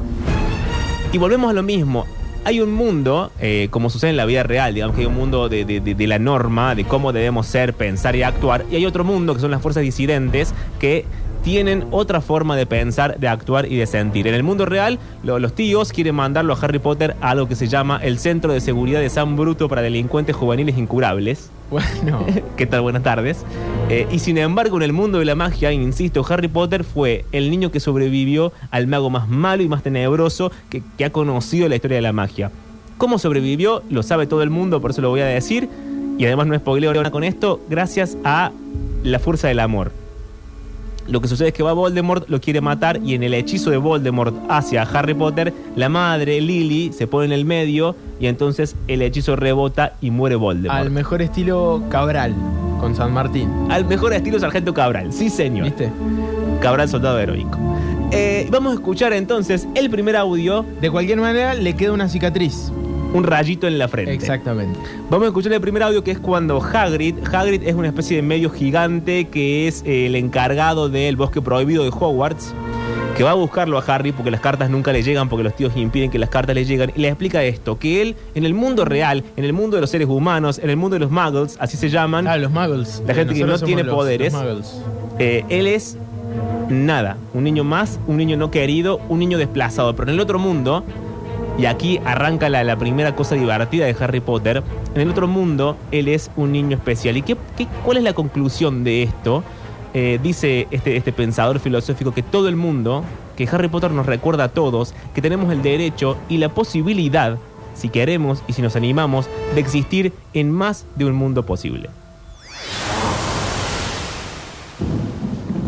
Y 1.13 1.17
volvemos 1.17 1.49
a 1.49 1.53
lo 1.53 1.63
mismo. 1.63 2.05
Hay 2.43 2.59
un 2.59 2.73
mundo, 2.73 3.31
eh, 3.39 3.67
como 3.71 3.89
sucede 3.89 4.09
en 4.09 4.17
la 4.17 4.25
vida 4.25 4.43
real, 4.43 4.73
digamos 4.73 4.95
que 4.95 5.03
hay 5.03 5.07
un 5.07 5.13
mundo 5.15 5.47
de, 5.47 5.95
la 6.07 6.19
norma, 6.19 6.75
de 6.75 6.83
cómo 6.83 7.13
debemos 7.13 7.47
ser, 7.47 7.73
pensar 7.73 8.17
y 8.17 8.23
actuar, 8.23 8.65
y 8.69 8.75
hay 8.75 8.85
otro 8.85 9.05
mundo 9.05 9.33
que 9.33 9.39
son 9.39 9.51
las 9.51 9.61
fuerzas 9.61 9.81
disidentes 9.81 10.53
que 10.77 11.05
tienen 11.41 11.85
otra 11.91 12.19
forma 12.19 12.57
de 12.57 12.65
pensar, 12.65 13.17
de 13.17 13.29
actuar 13.29 13.71
y 13.71 13.77
de 13.77 13.85
sentir. 13.85 14.27
En 14.27 14.33
el 14.33 14.43
mundo 14.43 14.65
real, 14.65 14.99
lo- 15.23 15.39
los 15.39 15.53
tíos 15.55 15.93
quieren 15.93 16.15
mandarlo 16.15 16.53
a 16.53 16.57
Harry 16.59 16.79
Potter 16.79 17.15
a 17.21 17.33
lo 17.35 17.47
que 17.47 17.55
se 17.55 17.67
llama 17.67 17.99
el 18.03 18.19
Centro 18.19 18.51
de 18.51 18.59
Seguridad 18.59 18.99
de 18.99 19.09
San 19.09 19.37
Bruto 19.37 19.69
para 19.69 19.81
Delincuentes 19.81 20.35
Juveniles 20.35 20.77
Incurables. 20.77 21.49
Bueno, 21.69 22.25
¿Qué 22.55 22.65
tal? 22.65 22.81
Buenas 22.81 23.03
tardes. 23.03 23.43
Eh, 23.89 24.07
y 24.11 24.19
sin 24.19 24.37
embargo, 24.37 24.77
en 24.77 24.83
el 24.83 24.93
mundo 24.93 25.19
de 25.19 25.25
la 25.25 25.35
magia, 25.35 25.71
insisto, 25.71 26.25
Harry 26.29 26.47
Potter 26.47 26.83
fue 26.83 27.25
el 27.31 27.49
niño 27.49 27.71
que 27.71 27.79
sobrevivió 27.79 28.53
al 28.71 28.87
mago 28.87 29.09
más 29.09 29.27
malo 29.27 29.63
y 29.63 29.67
más 29.67 29.83
tenebroso 29.83 30.51
que, 30.69 30.83
ha 31.03 31.09
conocido 31.09 31.67
la 31.67 31.75
historia 31.75 31.95
de 31.95 32.01
la 32.01 32.13
magia. 32.13 32.51
¿Cómo 32.97 33.17
sobrevivió? 33.17 33.83
Lo 33.89 34.03
sabe 34.03 34.27
todo 34.27 34.43
el 34.43 34.49
mundo, 34.49 34.81
por 34.81 34.91
eso 34.91 35.01
lo 35.01 35.09
voy 35.09 35.21
a 35.21 35.25
decir. 35.25 35.67
Y 36.17 36.25
además 36.25 36.47
no 36.47 36.55
spoileo 36.55 37.11
con 37.11 37.23
esto, 37.23 37.59
gracias 37.69 38.17
a 38.23 38.51
la 39.03 39.19
fuerza 39.19 39.47
del 39.47 39.59
amor. 39.59 40.02
Lo 41.07 41.19
que 41.21 41.27
sucede 41.27 41.49
es 41.49 41.53
que 41.53 41.63
va 41.63 41.73
Voldemort, 41.73 42.29
lo 42.29 42.39
quiere 42.39 42.61
matar 42.61 42.99
y 43.03 43.13
en 43.13 43.23
el 43.23 43.33
hechizo 43.33 43.69
de 43.69 43.77
Voldemort 43.77 44.35
hacia 44.49 44.83
Harry 44.83 45.13
Potter, 45.13 45.53
la 45.75 45.89
madre 45.89 46.39
Lily 46.39 46.93
se 46.93 47.07
pone 47.07 47.25
en 47.25 47.31
el 47.33 47.45
medio 47.45 47.95
y 48.19 48.27
entonces 48.27 48.75
el 48.87 49.01
hechizo 49.01 49.35
rebota 49.35 49.93
y 50.01 50.11
muere 50.11 50.35
Voldemort. 50.35 50.79
al 50.79 50.91
mejor 50.91 51.21
estilo 51.21 51.83
Cabral, 51.89 52.33
con 52.79 52.95
San 52.95 53.11
Martín. 53.13 53.49
Al 53.69 53.85
mejor 53.85 54.13
estilo 54.13 54.39
Sargento 54.39 54.73
Cabral, 54.73 55.11
sí 55.11 55.29
señor. 55.29 55.65
¿Viste? 55.65 55.91
Cabral 56.61 56.87
Soldado 56.87 57.19
Heroico. 57.19 57.57
Eh, 58.11 58.47
vamos 58.51 58.71
a 58.71 58.75
escuchar 58.75 59.11
entonces 59.13 59.67
el 59.75 59.89
primer 59.89 60.15
audio, 60.15 60.63
De 60.81 60.89
cualquier 60.91 61.19
manera, 61.19 61.53
le 61.55 61.75
queda 61.75 61.91
una 61.91 62.07
cicatriz. 62.07 62.71
Un 63.13 63.23
rayito 63.23 63.67
en 63.67 63.77
la 63.77 63.87
frente. 63.87 64.13
Exactamente. 64.13 64.77
Vamos 65.09 65.25
a 65.25 65.27
escuchar 65.27 65.53
el 65.53 65.61
primer 65.61 65.83
audio 65.83 66.03
que 66.03 66.11
es 66.11 66.19
cuando 66.19 66.61
Hagrid, 66.61 67.15
Hagrid 67.31 67.63
es 67.63 67.75
una 67.75 67.87
especie 67.87 68.15
de 68.17 68.21
medio 68.23 68.49
gigante 68.49 69.25
que 69.25 69.67
es 69.67 69.83
eh, 69.85 70.07
el 70.07 70.15
encargado 70.15 70.89
del 70.89 71.15
bosque 71.15 71.41
prohibido 71.41 71.83
de 71.83 71.89
Hogwarts, 71.89 72.53
que 73.15 73.23
va 73.23 73.29
a 73.31 73.35
buscarlo 73.35 73.77
a 73.77 73.83
Harry 73.85 74.11
porque 74.11 74.31
las 74.31 74.41
cartas 74.41 74.71
nunca 74.71 74.91
le 74.91 75.03
llegan, 75.03 75.29
porque 75.29 75.43
los 75.43 75.55
tíos 75.55 75.73
impiden 75.77 76.09
que 76.09 76.17
las 76.17 76.29
cartas 76.29 76.55
le 76.55 76.65
lleguen, 76.65 76.91
y 76.95 76.99
le 77.01 77.09
explica 77.09 77.43
esto, 77.43 77.77
que 77.77 78.01
él 78.01 78.15
en 78.33 78.45
el 78.45 78.55
mundo 78.55 78.85
real, 78.85 79.23
en 79.37 79.43
el 79.45 79.53
mundo 79.53 79.77
de 79.77 79.81
los 79.81 79.91
seres 79.91 80.07
humanos, 80.07 80.57
en 80.57 80.71
el 80.71 80.77
mundo 80.77 80.95
de 80.95 81.01
los 81.01 81.11
muggles, 81.11 81.55
así 81.59 81.77
se 81.77 81.89
llaman, 81.89 82.27
Ah, 82.27 82.37
los 82.37 82.49
muggles. 82.51 83.03
La 83.05 83.13
gente 83.13 83.35
que 83.35 83.43
no 83.45 83.59
tiene 83.59 83.83
los- 83.83 83.93
poderes. 83.95 84.33
los. 84.33 84.81
Eh, 85.19 85.45
él 85.49 85.67
es 85.67 85.95
nada, 86.69 87.17
un 87.35 87.43
niño 87.43 87.63
más, 87.63 87.99
un 88.07 88.17
niño 88.17 88.35
no 88.37 88.49
querido, 88.49 88.99
un 89.09 89.19
niño 89.19 89.37
desplazado. 89.37 89.95
Pero 89.95 90.09
en 90.09 90.15
el 90.15 90.19
otro 90.19 90.39
mundo, 90.39 90.83
Y 91.57 91.65
aquí 91.65 91.99
arranca 92.03 92.49
la, 92.49 92.75
primera 92.77 93.15
cosa 93.15 93.35
divertida 93.35 93.85
de 93.85 93.95
Harry 93.99 94.19
Potter. 94.19 94.63
En 94.95 95.01
el 95.01 95.09
otro 95.11 95.27
mundo, 95.27 95.77
él 95.91 96.07
es 96.07 96.31
un 96.35 96.51
niño 96.51 96.75
especial. 96.75 97.15
¿Y 97.17 97.21
qué, 97.21 97.37
qué- 97.57 97.67
cuál 97.85 97.97
es 97.97 98.03
la 98.03 98.13
conclusión 98.13 98.83
de 98.83 99.03
esto? 99.03 99.43
Eh, 99.93 100.19
dice 100.23 100.67
este, 100.71 100.97
este 100.97 101.13
pensador 101.13 101.59
filosófico 101.59 102.11
que 102.11 102.23
todo 102.23 102.47
el 102.49 102.55
mundo, 102.55 103.03
que 103.37 103.47
Harry 103.51 103.67
Potter 103.67 103.91
nos 103.91 104.07
recuerda 104.07 104.45
a 104.45 104.49
todos, 104.49 104.95
que 105.13 105.21
tenemos 105.21 105.51
el 105.51 105.61
derecho 105.61 106.17
y 106.29 106.37
la 106.37 106.49
posibilidad, 106.49 107.37
si 107.75 107.89
queremos 107.89 108.41
y 108.47 108.53
si 108.53 108.63
nos 108.63 108.75
animamos, 108.75 109.29
de 109.53 109.61
existir 109.61 110.11
en 110.33 110.51
más 110.51 110.87
de 110.95 111.05
un 111.05 111.13
mundo 111.13 111.45
posible. 111.45 111.91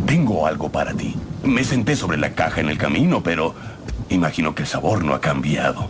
Tengo 0.08 0.48
algo 0.48 0.70
para 0.70 0.94
ti. 0.94 1.16
Me 1.44 1.64
senté 1.64 1.96
sobre 1.96 2.18
la 2.18 2.32
caja 2.32 2.62
en 2.62 2.70
el 2.70 2.78
camino, 2.80 3.22
pero 3.22 3.54
imagino 4.10 4.54
que 4.56 4.64
el 4.64 4.68
sabor 4.68 5.04
no 5.04 5.14
ha 5.14 5.22
cambiado. 5.22 5.90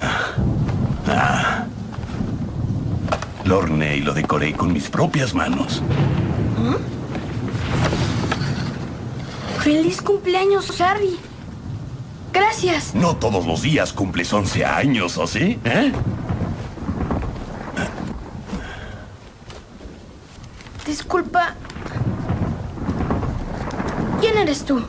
Ah. 0.00 0.34
Ah. 1.06 1.64
Lo 3.44 3.58
horneé 3.58 3.96
y 3.96 4.00
lo 4.00 4.12
decoré 4.12 4.52
con 4.52 4.72
mis 4.72 4.88
propias 4.88 5.34
manos. 5.34 5.82
¡Feliz 9.60 10.00
cumpleaños, 10.02 10.80
Harry! 10.80 11.18
Gracias. 12.32 12.94
No 12.94 13.16
todos 13.16 13.46
los 13.46 13.62
días 13.62 13.92
cumples 13.92 14.32
11 14.32 14.64
años, 14.64 15.16
¿o 15.18 15.26
sí? 15.26 15.58
¿Eh? 15.64 15.92
Disculpa. 20.86 21.54
¿Quién 24.20 24.38
eres 24.38 24.64
tú? 24.64 24.82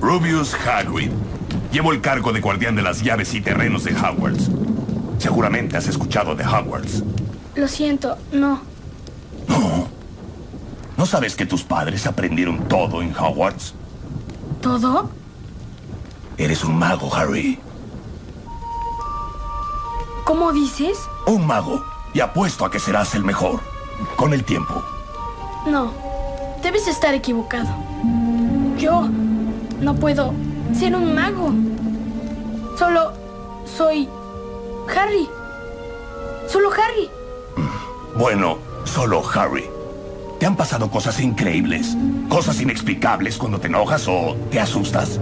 Rubius 0.00 0.54
Hagrid. 0.54 1.10
Llevo 1.74 1.90
el 1.90 2.00
cargo 2.00 2.32
de 2.32 2.40
guardián 2.40 2.76
de 2.76 2.82
las 2.82 3.02
llaves 3.02 3.34
y 3.34 3.40
terrenos 3.40 3.82
de 3.82 3.96
Hogwarts. 3.96 4.48
Seguramente 5.18 5.76
has 5.76 5.88
escuchado 5.88 6.36
de 6.36 6.46
Hogwarts. 6.46 7.02
Lo 7.56 7.66
siento, 7.66 8.16
no. 8.30 8.60
No. 9.48 9.88
¿No 10.96 11.04
sabes 11.04 11.34
que 11.34 11.46
tus 11.46 11.64
padres 11.64 12.06
aprendieron 12.06 12.68
todo 12.68 13.02
en 13.02 13.12
Hogwarts? 13.12 13.74
¿Todo? 14.60 15.10
Eres 16.38 16.62
un 16.62 16.78
mago, 16.78 17.12
Harry. 17.12 17.58
¿Cómo 20.24 20.52
dices? 20.52 20.96
Un 21.26 21.44
mago. 21.44 21.84
Y 22.14 22.20
apuesto 22.20 22.64
a 22.64 22.70
que 22.70 22.78
serás 22.78 23.16
el 23.16 23.24
mejor. 23.24 23.58
Con 24.14 24.32
el 24.32 24.44
tiempo. 24.44 24.80
No. 25.66 25.92
Debes 26.62 26.86
estar 26.86 27.14
equivocado. 27.14 27.68
Yo 28.78 29.08
no 29.80 29.96
puedo 29.96 30.32
ser 30.74 30.94
un 30.94 31.14
mago. 31.14 31.52
Solo 32.78 33.12
soy 33.64 34.08
Harry. 34.96 35.28
Solo 36.48 36.70
Harry. 36.72 37.10
Bueno, 38.16 38.58
solo 38.84 39.22
Harry. 39.34 39.68
¿Te 40.38 40.46
han 40.46 40.56
pasado 40.56 40.90
cosas 40.90 41.20
increíbles? 41.20 41.96
¿Cosas 42.28 42.60
inexplicables 42.60 43.38
cuando 43.38 43.58
te 43.60 43.68
enojas 43.68 44.06
o 44.08 44.36
te 44.50 44.60
asustas? 44.60 45.20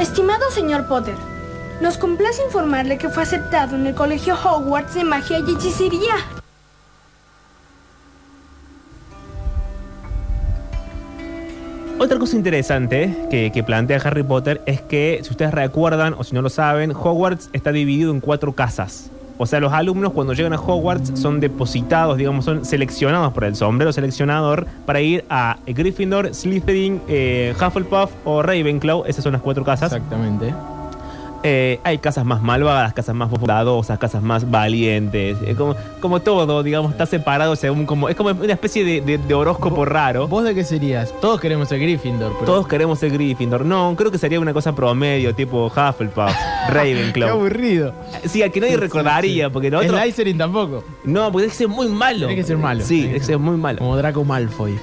Estimado 0.00 0.50
señor 0.50 0.88
Potter, 0.88 1.16
nos 1.80 1.98
complace 1.98 2.42
informarle 2.44 2.98
que 2.98 3.08
fue 3.08 3.22
aceptado 3.22 3.76
en 3.76 3.86
el 3.86 3.94
Colegio 3.94 4.34
Hogwarts 4.34 4.94
de 4.94 5.04
Magia 5.04 5.38
y 5.38 5.52
Hechicería. 5.52 6.33
Otra 12.04 12.18
cosa 12.18 12.36
interesante 12.36 13.16
que, 13.30 13.64
plantea 13.64 13.96
Harry 14.04 14.22
Potter 14.22 14.60
es 14.66 14.82
que, 14.82 15.20
si 15.22 15.30
ustedes 15.30 15.54
recuerdan 15.54 16.12
o 16.18 16.22
si 16.22 16.34
no 16.34 16.42
lo 16.42 16.50
saben, 16.50 16.92
Hogwarts 16.92 17.48
está 17.54 17.72
dividido 17.72 18.12
en 18.12 18.20
cuatro 18.20 18.52
casas. 18.52 19.10
O 19.38 19.46
sea, 19.46 19.58
los 19.58 19.72
alumnos 19.72 20.12
cuando 20.12 20.34
llegan 20.34 20.52
a 20.52 20.60
Hogwarts 20.60 21.18
son 21.18 21.40
depositados, 21.40 22.18
digamos, 22.18 22.44
son 22.44 22.66
seleccionados 22.66 23.32
por 23.32 23.44
el 23.44 23.56
sombrero 23.56 23.90
seleccionador 23.90 24.66
para 24.84 25.00
ir 25.00 25.24
a 25.30 25.56
Gryffindor, 25.66 26.34
Slytherin, 26.34 27.00
eh, 27.08 27.54
Hufflepuff 27.56 28.10
o 28.26 28.42
Ravenclaw. 28.42 29.04
Esas 29.06 29.24
son 29.24 29.32
las 29.32 29.40
cuatro 29.40 29.64
casas. 29.64 29.90
Exactamente. 29.90 30.52
Eh, 31.46 31.78
hay 31.84 31.98
casas 31.98 32.24
más 32.24 32.40
malvadas, 32.40 32.94
casas 32.94 33.14
más 33.14 33.28
bondadosas, 33.28 33.98
casas 33.98 34.22
más 34.22 34.50
valientes. 34.50 35.36
Eh, 35.44 35.54
como, 35.54 35.76
como 36.00 36.20
todo, 36.20 36.62
digamos, 36.62 36.92
está 36.92 37.04
separado 37.04 37.54
según 37.54 37.84
como. 37.84 38.08
Es 38.08 38.16
como 38.16 38.30
una 38.30 38.52
especie 38.54 38.82
de, 38.82 39.02
de- 39.02 39.18
de 39.18 39.34
horóscopo 39.34 39.84
raro. 39.84 40.26
¿Vos 40.26 40.42
de 40.44 40.54
qué 40.54 40.64
serías? 40.64 41.12
Todos 41.20 41.40
queremos 41.42 41.68
ser 41.68 41.80
Gryffindor, 41.80 42.32
pero... 42.32 42.46
Todos 42.46 42.66
queremos 42.66 42.98
ser 42.98 43.10
Gryffindor. 43.12 43.66
No, 43.66 43.94
creo 43.94 44.10
que 44.10 44.16
sería 44.16 44.40
una 44.40 44.54
cosa 44.54 44.74
promedio, 44.74 45.34
tipo 45.34 45.66
Hufflepuff, 45.66 46.32
Qué 46.66 46.72
Ravenclaw. 46.72 47.28
aburrido. 47.28 47.92
Sí, 48.24 48.42
a 48.42 48.48
que 48.48 48.60
nadie 48.62 48.78
recordaría, 48.78 49.50
porque 49.50 49.68
el 49.68 49.74
otro. 49.74 49.98
Slytherin 49.98 50.38
tampoco. 50.38 50.82
No, 51.04 51.30
porque 51.30 51.48
tiene 51.48 51.50
que 51.50 51.56
ser 51.58 51.68
muy 51.68 51.88
malo. 51.88 52.26
Tiene 52.26 52.36
que 52.36 52.44
ser 52.44 52.56
malo. 52.56 52.80
Sí, 52.80 52.88
Tiene 52.88 53.04
tiene 53.04 53.18
que 53.20 53.24
ser 53.26 53.38
muy 53.38 53.56
malo. 53.58 53.80
Como 53.80 53.96
Draco 53.98 54.24
Malfoy. 54.24 54.78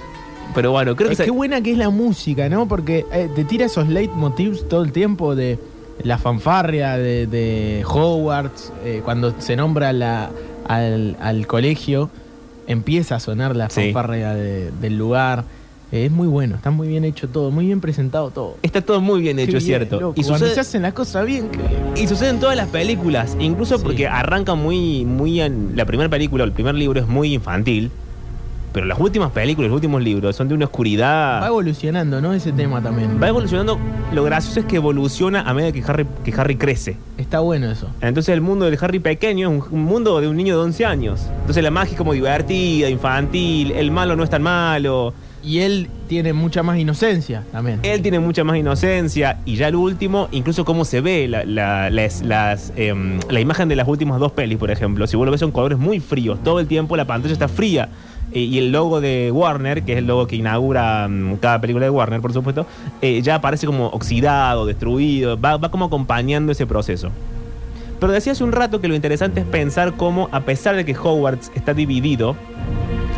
Pero 0.54 0.70
bueno, 0.72 0.96
creo 0.96 1.08
que 1.10 1.14
Es 1.14 1.18
se- 1.18 1.26
qué 1.26 1.32
buena 1.32 1.62
que 1.64 1.72
es 1.72 1.78
la 1.80 1.90
música, 1.90 2.50
¿no? 2.50 2.68
Porque 2.68 3.06
eh, 3.12 3.30
te 3.36 3.46
tira 3.46 3.66
esos 3.66 3.88
leitmotivs 3.88 4.68
todo 4.70 4.84
el 4.84 4.92
tiempo 4.92 5.34
de 5.34 5.58
la 6.04 6.18
fanfarria 6.18 6.98
de, 6.98 7.28
de 7.28 7.84
Hogwarts. 7.88 8.72
eh, 8.84 9.02
cuando 9.04 9.34
se 9.40 9.56
nombra 9.56 9.94
la, 9.94 10.30
al, 10.68 11.18
al 11.22 11.48
colegio, 11.48 12.10
empieza 12.68 13.16
a 13.16 13.20
sonar 13.20 13.56
la 13.56 13.70
Sí. 13.70 13.82
fanfarria 13.86 14.34
de- 14.34 14.72
del 14.72 14.98
lugar. 14.98 15.44
Eh, 15.92 16.06
es 16.06 16.12
muy 16.12 16.28
bueno, 16.28 16.56
está 16.56 16.72
muy 16.72 16.88
bien 16.88 17.04
hecho 17.04 17.28
todo, 17.28 17.52
muy 17.52 17.66
bien 17.66 17.82
presentado 17.82 18.30
todo. 18.32 18.56
está 18.64 18.82
todo 18.82 19.02
muy 19.02 19.22
bien 19.22 19.40
hecho, 19.40 19.58
es 19.58 19.66
cierto. 19.66 20.00
loco, 20.00 20.14
Y 20.16 20.24
Cuando 20.24 20.40
sucede, 20.40 20.54
se 20.56 20.60
hacen 20.62 20.82
las 20.84 20.94
cosas 20.94 21.26
bien, 21.26 21.50
y 21.98 22.08
sucede 22.08 22.30
en 22.30 22.40
todas 22.40 22.56
las 22.56 22.70
películas, 22.70 23.36
incluso 23.40 23.78
Sí. 23.78 23.84
porque 23.84 24.08
arranca 24.08 24.56
muy, 24.56 25.04
muy 25.04 25.42
en, 25.42 25.74
la 25.76 25.84
primera 25.86 26.10
película, 26.10 26.46
el 26.46 26.54
primer 26.54 26.76
libro 26.76 27.00
es 27.02 27.08
muy 27.08 27.34
infantil, 27.34 27.92
pero 28.74 28.86
las 28.86 29.00
últimas 29.00 29.32
películas, 29.32 29.70
los 29.70 29.76
últimos 29.76 30.02
libros 30.02 30.36
son 30.36 30.48
de 30.48 30.54
una 30.56 30.66
Va 30.66 30.70
oscuridad. 30.72 31.46
evolucionando, 31.48 32.22
¿no? 32.22 32.34
Ese 32.34 32.52
tema 32.52 32.82
también. 32.82 33.20
Va 33.22 33.28
evolucionando. 33.28 33.78
Lo 34.14 34.24
gracioso 34.24 34.60
es 34.62 34.66
que 34.66 34.78
evoluciona 34.78 35.42
a 35.42 35.54
medida 35.54 35.72
que 35.72 35.84
Harry, 35.86 36.06
que 36.24 36.34
Harry 36.40 36.56
crece. 36.56 36.98
Está 37.18 37.40
bueno 37.40 37.70
eso. 37.72 37.88
Entonces 38.02 38.34
el 38.34 38.42
mundo 38.42 38.66
del 38.66 38.78
Harry 38.82 39.00
pequeño 39.00 39.52
es 39.52 39.58
un, 39.72 39.80
un 39.80 39.84
mundo 39.84 40.20
de 40.22 40.28
un 40.28 40.36
niño 40.38 40.58
de 40.58 40.64
11 40.64 40.86
años. 40.86 41.22
Entonces 41.42 41.64
la 41.64 41.72
magia 41.72 41.92
es 41.92 41.98
como 41.98 42.14
divertida, 42.14 42.90
infantil, 42.90 43.72
el 43.72 43.92
malo 43.92 44.16
no 44.16 44.24
es 44.24 44.30
tan 44.30 44.42
malo. 44.44 45.14
Y 45.44 45.58
él 45.62 45.90
tiene 46.08 46.34
mucha 46.34 46.62
más 46.62 46.78
inocencia 46.78 47.44
también. 47.52 47.80
Él 47.82 48.04
tiene 48.04 48.20
mucha 48.20 48.44
más 48.44 48.58
inocencia 48.58 49.40
y 49.44 49.56
ya 49.56 49.70
el 49.70 49.76
último, 49.76 50.28
incluso 50.32 50.66
cómo 50.66 50.86
se 50.86 51.02
ve 51.02 51.28
la, 51.28 51.44
la- 51.46 51.90
las- 51.90 52.22
las, 52.22 52.72
em, 52.76 53.20
la 53.28 53.40
imagen 53.40 53.68
de 53.68 53.76
las 53.76 53.88
últimas 53.88 54.20
dos 54.20 54.32
pelis, 54.34 54.60
por 54.60 54.70
ejemplo. 54.70 55.08
Si 55.08 55.18
vos 55.18 55.26
lo 55.26 55.32
ves 55.32 55.40
son 55.40 55.50
colores 55.52 55.80
muy 55.80 56.00
fríos, 56.00 56.44
todo 56.44 56.60
el 56.60 56.68
tiempo 56.68 56.96
la 56.96 57.06
pantalla 57.06 57.34
está 57.34 57.48
fría. 57.48 57.90
Eh, 58.34 58.40
y 58.40 58.58
el 58.58 58.72
logo 58.72 59.02
de 59.02 59.32
Warner, 59.32 59.84
que 59.84 59.94
es 59.94 59.98
el 60.00 60.08
logo 60.08 60.28
que 60.28 60.36
inaugura 60.36 61.08
mm, 61.10 61.38
cada 61.38 61.60
película 61.60 61.86
de 61.86 61.90
Warner, 61.90 62.22
por 62.22 62.34
supuesto, 62.34 62.66
eh, 63.02 63.22
ya 63.22 63.36
aparece 63.36 63.66
como 63.66 63.88
oxidado, 63.88 64.66
destruido, 64.66 65.40
va, 65.40 65.58
va 65.58 65.70
como 65.70 65.86
acompañando 65.86 66.52
ese 66.52 66.66
proceso. 66.66 67.10
Pero 68.00 68.14
decía 68.14 68.32
hace 68.32 68.44
un 68.44 68.52
rato 68.52 68.82
que 68.82 68.88
lo 68.88 68.96
interesante 68.96 69.42
es 69.42 69.46
pensar 69.46 69.94
cómo, 69.96 70.28
a 70.32 70.42
pesar 70.42 70.76
de 70.76 70.86
que 70.86 70.96
Hogwarts 70.98 71.52
está 71.56 71.74
dividido, 71.74 72.36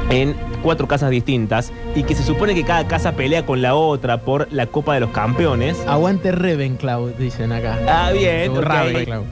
en 0.10 0.36
cuatro 0.62 0.88
casas 0.88 1.10
distintas 1.10 1.72
y 1.96 2.04
que 2.04 2.16
se 2.16 2.24
supone 2.24 2.56
que 2.56 2.64
cada 2.64 2.88
casa 2.88 3.14
pelea 3.14 3.46
con 3.46 3.62
la 3.62 3.76
otra 3.76 4.22
por 4.22 4.52
la 4.52 4.68
Copa 4.68 4.94
de 4.94 5.02
los 5.02 5.10
Campeones. 5.12 5.80
Aguante 5.88 6.32
Ravenclaw, 6.32 7.14
dicen 7.18 7.52
acá. 7.52 7.80
Ah, 7.88 8.12
bien, 8.12 8.52
O 8.52 8.56
ok. 8.56 8.62
Ravenclaw. 8.64 9.24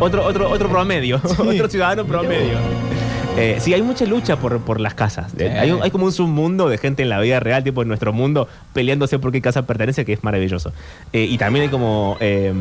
Otro, 0.00 0.24
otro, 0.24 0.50
otro 0.50 0.68
promedio, 0.68 1.20
otro 1.38 1.68
ciudadano 1.68 2.04
promedio. 2.04 2.58
Eh, 3.36 3.56
sí, 3.60 3.72
hay 3.72 3.82
mucha 3.82 4.04
lucha 4.04 4.36
por, 4.36 4.60
por 4.60 4.80
las 4.80 4.94
casas. 4.94 5.32
Sí. 5.36 5.44
Hay, 5.44 5.70
hay 5.70 5.90
como 5.90 6.04
un 6.04 6.12
submundo 6.12 6.68
de 6.68 6.78
gente 6.78 7.02
en 7.02 7.08
la 7.08 7.20
vida 7.20 7.40
real, 7.40 7.64
tipo 7.64 7.82
en 7.82 7.88
nuestro 7.88 8.12
mundo, 8.12 8.48
peleándose 8.74 9.18
por 9.18 9.32
qué 9.32 9.40
casa 9.40 9.62
pertenece, 9.62 10.04
que 10.04 10.12
es 10.12 10.22
maravilloso. 10.22 10.72
Eh, 11.12 11.24
y 11.24 11.38
también 11.38 11.64
hay 11.64 11.68
como 11.70 12.16
eh, 12.20 12.52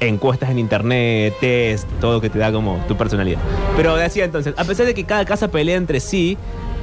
encuestas 0.00 0.50
en 0.50 0.58
internet, 0.58 1.34
test, 1.40 1.88
todo 2.00 2.20
que 2.20 2.28
te 2.28 2.38
da 2.38 2.50
como 2.50 2.78
tu 2.88 2.96
personalidad. 2.96 3.40
Pero 3.76 3.96
decía 3.96 4.24
entonces, 4.24 4.54
a 4.56 4.64
pesar 4.64 4.86
de 4.86 4.94
que 4.94 5.04
cada 5.04 5.24
casa 5.24 5.48
pelea 5.48 5.76
entre 5.76 6.00
sí, 6.00 6.36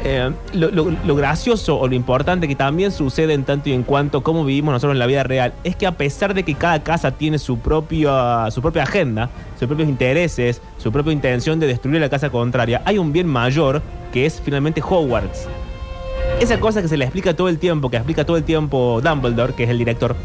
eh, 0.04 0.32
lo, 0.54 0.70
lo- 0.72 0.92
lo 1.06 1.16
gracioso 1.16 1.77
o 1.80 1.88
lo 1.88 1.96
importante 1.96 2.48
que 2.48 2.56
también 2.56 2.92
sucede 2.92 3.34
en 3.34 3.44
tanto 3.44 3.70
y 3.70 3.74
en 3.74 3.84
cuanto 3.84 4.22
cómo 4.24 4.46
vivimos 4.46 4.72
nosotros 4.74 4.94
en 4.94 5.00
la 5.00 5.08
vida 5.08 5.24
real 5.24 5.54
es 5.63 5.75
que 5.75 5.88
a 5.88 5.92
pesar 5.94 6.34
de 6.34 6.44
que 6.44 6.54
cada 6.54 6.84
casa 6.84 7.12
tiene 7.12 7.39
su 7.39 7.58
propia, 7.60 8.50
su 8.51 8.62
propia 8.62 8.84
agenda, 8.84 9.30
sus 9.58 9.68
propios 9.68 9.89
intereses, 9.89 10.62
su 10.77 10.92
propia 10.92 11.13
intención 11.13 11.60
de 11.60 11.68
destruir 11.68 12.00
la 12.00 12.10
casa 12.10 12.30
contraria, 12.30 12.82
hay 12.86 12.98
un 12.98 13.12
bien 13.12 13.27
mayor 13.27 13.82
que 14.13 14.25
es 14.25 14.39
finalmente 14.44 14.82
Hogwarts. 14.88 15.48
Esa 16.39 16.60
cosa 16.60 16.82
que 16.82 16.88
se 16.88 16.98
le 16.98 17.06
explica 17.06 17.34
todo 17.36 17.50
el 17.50 17.58
tiempo, 17.58 17.89
que 17.89 17.98
explica 17.98 18.24
todo 18.24 18.38
el 18.38 18.44
tiempo 18.44 19.01
Dumbledore, 19.04 19.54
que 19.54 19.63
es 19.63 19.70
el 19.70 19.80
director, 19.80 20.16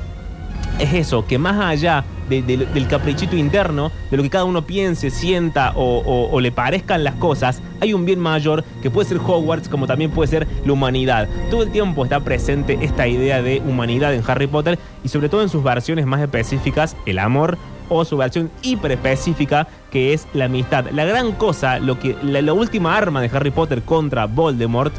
es 0.78 0.92
eso, 0.92 1.26
que 1.26 1.38
más 1.38 1.58
allá 1.60 2.04
de- 2.40 2.56
de- 2.56 2.66
del 2.66 2.86
caprichito 2.88 3.36
interno, 3.36 3.92
de 4.10 4.16
lo 4.16 4.22
que 4.22 4.30
cada 4.30 4.44
uno 4.44 4.62
piense, 4.64 5.10
sienta 5.10 5.72
o, 5.76 6.40
le 6.40 6.50
parezcan 6.52 7.04
las 7.04 7.14
cosas, 7.16 7.60
hay 7.80 7.92
un 7.92 8.04
bien 8.06 8.18
mayor 8.18 8.64
que 8.80 8.90
puede 8.90 9.08
ser 9.08 9.18
Hogwarts 9.18 9.68
como 9.68 9.86
también 9.86 10.10
puede 10.10 10.28
ser 10.28 10.46
la 10.64 10.72
humanidad. 10.72 11.28
Todo 11.50 11.64
el 11.64 11.70
tiempo 11.70 12.04
está 12.04 12.20
presente 12.20 12.78
esta 12.80 13.06
idea 13.06 13.42
de 13.42 13.60
humanidad 13.66 14.14
en 14.14 14.22
Harry 14.26 14.46
Potter 14.46 14.78
y 15.04 15.08
sobre 15.08 15.28
todo 15.28 15.42
en 15.42 15.48
sus 15.48 15.62
versiones 15.62 16.06
más 16.06 16.20
específicas, 16.22 16.96
el 17.06 17.18
amor 17.18 17.58
o 17.88 18.04
su 18.06 18.16
versión 18.16 18.50
hiper 18.62 18.92
específica 18.92 19.66
que 19.90 20.14
es 20.14 20.26
la 20.32 20.46
amistad. 20.46 20.86
La 20.92 21.04
gran 21.04 21.32
cosa, 21.32 21.78
lo 21.78 21.98
que, 21.98 22.16
la, 22.22 22.40
la 22.40 22.52
última 22.54 22.96
arma 22.96 23.20
de 23.20 23.30
Harry 23.34 23.50
Potter 23.50 23.82
contra 23.82 24.24
Voldemort 24.26 24.94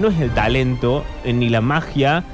no 0.00 0.08
es 0.08 0.20
el 0.20 0.30
talento, 0.30 1.04
eh, 1.24 1.32
ni 1.32 1.48
la 1.48 1.60
magia, 1.60 2.24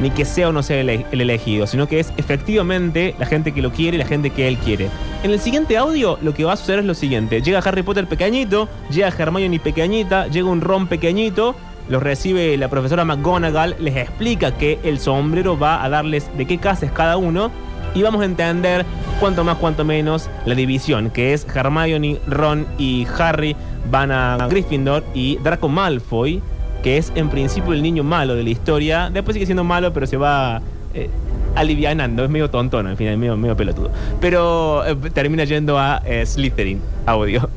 ni 0.00 0.10
que 0.10 0.24
sea 0.24 0.48
o 0.48 0.52
no 0.52 0.62
sea 0.62 0.80
el, 0.80 0.88
el 0.90 1.20
elegido, 1.20 1.66
sino 1.66 1.88
que 1.88 2.00
es 2.00 2.12
efectivamente 2.16 3.14
la 3.18 3.26
gente 3.26 3.52
que 3.52 3.62
lo 3.62 3.72
quiere 3.72 3.96
y 3.96 3.98
la 3.98 4.06
gente 4.06 4.30
que 4.30 4.48
él 4.48 4.58
quiere. 4.58 4.88
En 5.22 5.30
el 5.30 5.40
siguiente 5.40 5.76
audio 5.76 6.18
lo 6.22 6.34
que 6.34 6.44
va 6.44 6.52
a 6.52 6.56
suceder 6.56 6.80
es 6.80 6.86
lo 6.86 6.94
siguiente. 6.94 7.42
Llega 7.42 7.58
Harry 7.58 7.82
Potter 7.82 8.06
pequeñito, 8.06 8.68
llega 8.90 9.08
Hermione 9.08 9.58
pequeñita, 9.58 10.28
llega 10.28 10.48
un 10.48 10.60
Ron 10.60 10.86
pequeñito, 10.86 11.56
los 11.88 12.02
recibe 12.02 12.56
la 12.56 12.68
profesora 12.68 13.04
McGonagall, 13.04 13.76
les 13.78 13.96
explica 13.96 14.56
que 14.56 14.78
el 14.84 14.98
sombrero 14.98 15.58
va 15.58 15.82
a 15.82 15.88
darles 15.88 16.30
de 16.36 16.46
qué 16.46 16.58
casa 16.58 16.86
es 16.86 16.92
cada 16.92 17.16
uno 17.16 17.50
y 17.94 18.02
vamos 18.02 18.20
a 18.22 18.26
entender 18.26 18.84
cuanto 19.18 19.42
más, 19.44 19.56
cuanto 19.56 19.84
menos 19.84 20.28
la 20.44 20.54
división, 20.54 21.10
que 21.10 21.32
es 21.32 21.46
Hermione, 21.52 22.18
Ron 22.26 22.66
y 22.78 23.06
Harry 23.18 23.56
van 23.90 24.12
a 24.12 24.46
Gryffindor 24.48 25.04
y 25.14 25.38
Draco 25.38 25.68
Malfoy, 25.68 26.42
que 26.82 26.98
es 26.98 27.12
en 27.14 27.28
principio 27.28 27.72
el 27.72 27.82
niño 27.82 28.04
malo 28.04 28.34
de 28.34 28.42
la 28.42 28.50
historia, 28.50 29.10
después 29.10 29.34
sigue 29.34 29.46
siendo 29.46 29.64
malo, 29.64 29.92
pero 29.92 30.06
se 30.06 30.16
va 30.16 30.62
eh, 30.94 31.10
alivianando, 31.54 32.24
es 32.24 32.30
medio 32.30 32.50
tontón, 32.50 32.86
al 32.86 32.96
final, 32.96 33.18
medio, 33.18 33.36
medio 33.36 33.56
pelotudo. 33.56 33.90
Pero 34.20 34.84
eh, 34.86 34.96
termina 35.12 35.44
yendo 35.44 35.78
a 35.78 36.02
eh, 36.04 36.24
Slytherin, 36.24 36.80
audio. 37.06 37.48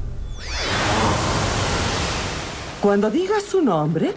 Cuando 2.82 3.12
diga 3.12 3.40
su 3.40 3.62
nombre, 3.62 4.14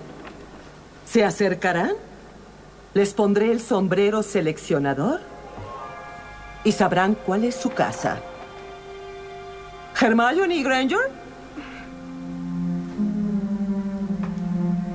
se 1.05 1.23
acercarán, 1.23 1.93
les 2.95 3.13
pondré 3.13 3.53
el 3.53 3.61
sombrero 3.61 4.23
seleccionador 4.23 5.21
y 6.65 6.73
sabrán 6.73 7.15
cuál 7.15 7.45
es 7.45 7.55
su 7.55 7.71
casa. 7.71 8.21
Hermione 10.01 10.63
Granger, 10.63 11.11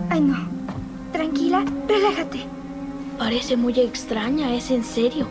Ay, 0.09 0.21
no. 0.21 0.47
Tranquila, 1.11 1.63
relájate. 1.87 2.45
Parece 3.17 3.57
muy 3.57 3.79
extraña, 3.79 4.53
¿es 4.55 4.71
en 4.71 4.83
serio? 4.83 5.27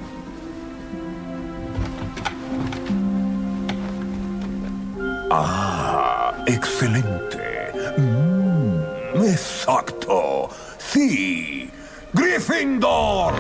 Ah, 5.31 6.33
excelente. 6.47 7.73
Mm, 7.97 9.25
exacto. 9.25 10.49
Sí. 10.79 11.71
Gryffindor. 12.13 13.35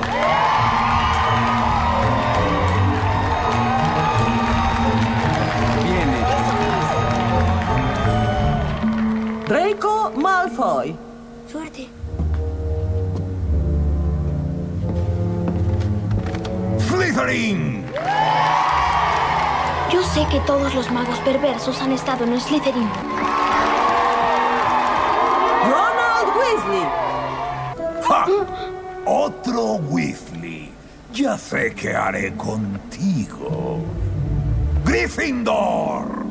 Que 20.30 20.40
todos 20.40 20.74
los 20.74 20.90
magos 20.90 21.18
perversos 21.20 21.80
han 21.80 21.92
estado 21.92 22.24
en 22.24 22.38
Slytherin. 22.38 22.88
Ronald 25.64 26.28
Weasley. 26.36 26.86
¡Ja! 28.06 28.26
Otro 29.06 29.74
Weasley. 29.88 30.70
Ya 31.12 31.38
sé 31.38 31.74
qué 31.74 31.94
haré 31.94 32.34
contigo. 32.34 33.80
Gryffindor. 34.84 36.26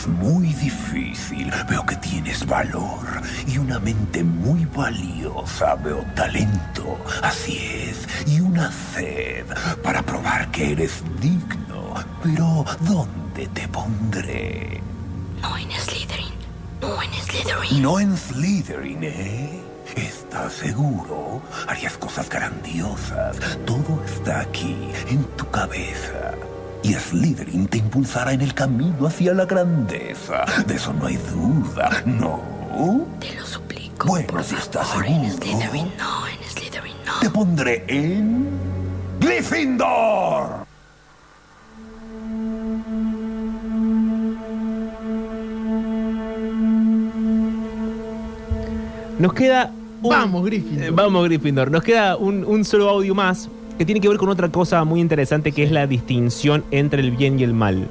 Es 0.00 0.06
muy 0.06 0.46
difícil. 0.54 1.52
Veo 1.68 1.84
que 1.84 1.96
tienes 1.96 2.46
valor 2.46 3.06
y 3.46 3.58
una 3.58 3.78
mente 3.78 4.24
muy 4.24 4.64
valiosa. 4.64 5.74
Veo 5.74 6.04
talento. 6.14 6.98
Así 7.22 7.58
es. 7.58 8.08
Y 8.26 8.40
una 8.40 8.72
sed 8.72 9.44
para 9.82 10.02
probar 10.02 10.50
que 10.50 10.72
eres 10.72 11.02
digno. 11.20 11.94
Pero 12.22 12.64
¿dónde 12.80 13.46
te 13.48 13.68
pondré? 13.68 14.80
No 15.42 15.56
en 15.58 15.70
Slytherin. 15.70 16.34
No 16.80 17.02
en 17.02 17.12
Slytherin. 17.12 17.82
No 17.82 18.00
en 18.00 18.16
Slytherin, 18.16 19.04
¿eh? 19.04 19.60
¿Estás 19.96 20.54
seguro? 20.54 21.42
Harías 21.68 21.98
cosas 21.98 22.28
grandiosas. 22.30 23.36
Todo 23.66 24.02
está 24.06 24.40
aquí, 24.40 24.76
en 25.08 25.24
tu 25.36 25.50
cabeza. 25.50 26.32
Y 26.82 26.94
Slytherin 26.94 27.68
te 27.68 27.78
impulsará 27.78 28.32
en 28.32 28.40
el 28.40 28.54
camino 28.54 29.06
hacia 29.06 29.34
la 29.34 29.44
grandeza. 29.44 30.44
De 30.66 30.74
eso 30.76 30.92
no 30.94 31.06
hay 31.06 31.16
duda, 31.16 32.02
¿no? 32.06 32.40
Te 33.20 33.34
lo 33.38 33.44
suplico. 33.46 34.08
Bueno, 34.08 34.26
por 34.28 34.42
si 34.44 34.54
estás 34.54 34.88
favor, 34.88 35.06
en 35.06 35.30
seguro. 35.30 35.42
Slytherin 35.44 35.92
no, 35.98 36.26
en 36.26 36.48
Slytherin 36.50 36.96
no. 37.06 37.20
Te 37.20 37.30
pondré 37.30 37.84
en... 37.88 38.48
Gryffindor. 39.20 40.66
Nos 49.18 49.32
queda 49.34 49.72
un- 50.02 50.10
Vamos, 50.10 50.44
Gryffindor. 50.46 50.84
Eh, 50.86 50.90
vamos, 50.90 51.24
Gryffindor. 51.24 51.70
Nos 51.70 51.82
queda 51.82 52.16
un, 52.16 52.44
un 52.44 52.64
solo 52.64 52.88
audio 52.88 53.14
más 53.14 53.48
que 53.80 53.86
tiene 53.86 54.02
que 54.02 54.10
ver 54.10 54.18
con 54.18 54.28
otra 54.28 54.50
cosa 54.50 54.84
muy 54.84 55.00
interesante 55.00 55.52
que 55.52 55.62
es 55.62 55.70
la 55.70 55.86
distinción 55.86 56.64
entre 56.70 57.00
el 57.00 57.12
bien 57.12 57.40
y 57.40 57.44
el 57.44 57.54
mal. 57.54 57.88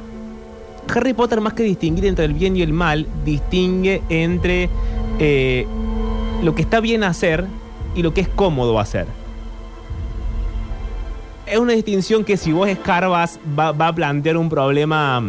Harry 0.87 1.13
Potter, 1.13 1.41
más 1.41 1.53
que 1.53 1.63
distinguir 1.63 2.05
entre 2.05 2.25
el 2.25 2.35
bien 2.35 2.55
y 2.55 2.61
el 2.61 2.73
mal, 2.73 3.07
distingue 3.25 4.03
entre 4.07 4.69
eh, 5.17 5.65
lo 6.43 6.53
que 6.53 6.61
está 6.61 6.79
bien 6.79 7.03
hacer 7.03 7.47
y 7.95 8.03
lo 8.03 8.13
que 8.13 8.21
es 8.21 8.27
cómodo 8.27 8.79
hacer. 8.79 9.07
Es 11.47 11.57
una 11.57 11.73
distinción 11.73 12.23
que 12.23 12.37
si 12.37 12.51
vos 12.51 12.69
escarbas 12.69 13.39
va, 13.57 13.71
va 13.71 13.87
a 13.87 13.95
plantear 13.95 14.37
un 14.37 14.47
problema 14.47 15.23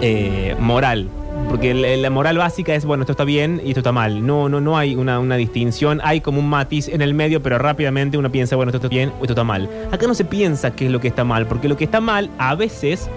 eh, 0.00 0.56
moral. 0.58 1.10
Porque 1.50 1.74
la, 1.74 2.10
moral 2.10 2.38
básica 2.38 2.76
es, 2.76 2.84
bueno, 2.84 3.02
esto 3.02 3.10
está 3.12 3.24
bien 3.24 3.60
y 3.64 3.70
esto 3.70 3.80
está 3.80 3.90
mal. 3.90 4.24
No, 4.24 4.48
no, 4.48 4.60
no 4.60 4.78
hay 4.78 4.94
una, 4.94 5.18
una 5.18 5.34
distinción. 5.34 6.00
Hay 6.04 6.20
como 6.20 6.38
un 6.38 6.48
matiz 6.48 6.86
en 6.86 7.02
el 7.02 7.12
medio, 7.12 7.42
pero 7.42 7.58
rápidamente 7.58 8.16
uno 8.16 8.30
piensa, 8.30 8.54
bueno, 8.54 8.70
esto 8.70 8.76
está 8.76 8.88
bien 8.88 9.08
o 9.18 9.22
esto 9.22 9.32
está 9.32 9.42
mal. 9.42 9.68
Acá 9.90 10.06
no 10.06 10.14
se 10.14 10.24
piensa 10.24 10.70
qué 10.70 10.86
es 10.86 10.92
lo 10.92 11.00
que 11.00 11.08
está 11.08 11.24
mal, 11.24 11.46
porque 11.46 11.68
lo 11.68 11.76
que 11.76 11.82
está 11.84 12.00
mal 12.00 12.30
a 12.38 12.54
veces 12.54 13.08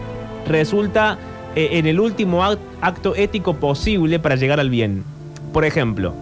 resulta 0.48 1.20
eh, 1.56 1.70
en 1.74 1.86
el 1.86 2.00
último 2.00 2.44
act- 2.44 2.58
acto 2.82 3.16
ético 3.16 3.54
posible 3.58 4.18
para 4.18 4.36
llegar 4.36 4.60
al 4.60 4.72
bien. 4.72 5.04
Por 5.54 5.64
ejemplo, 5.64 6.16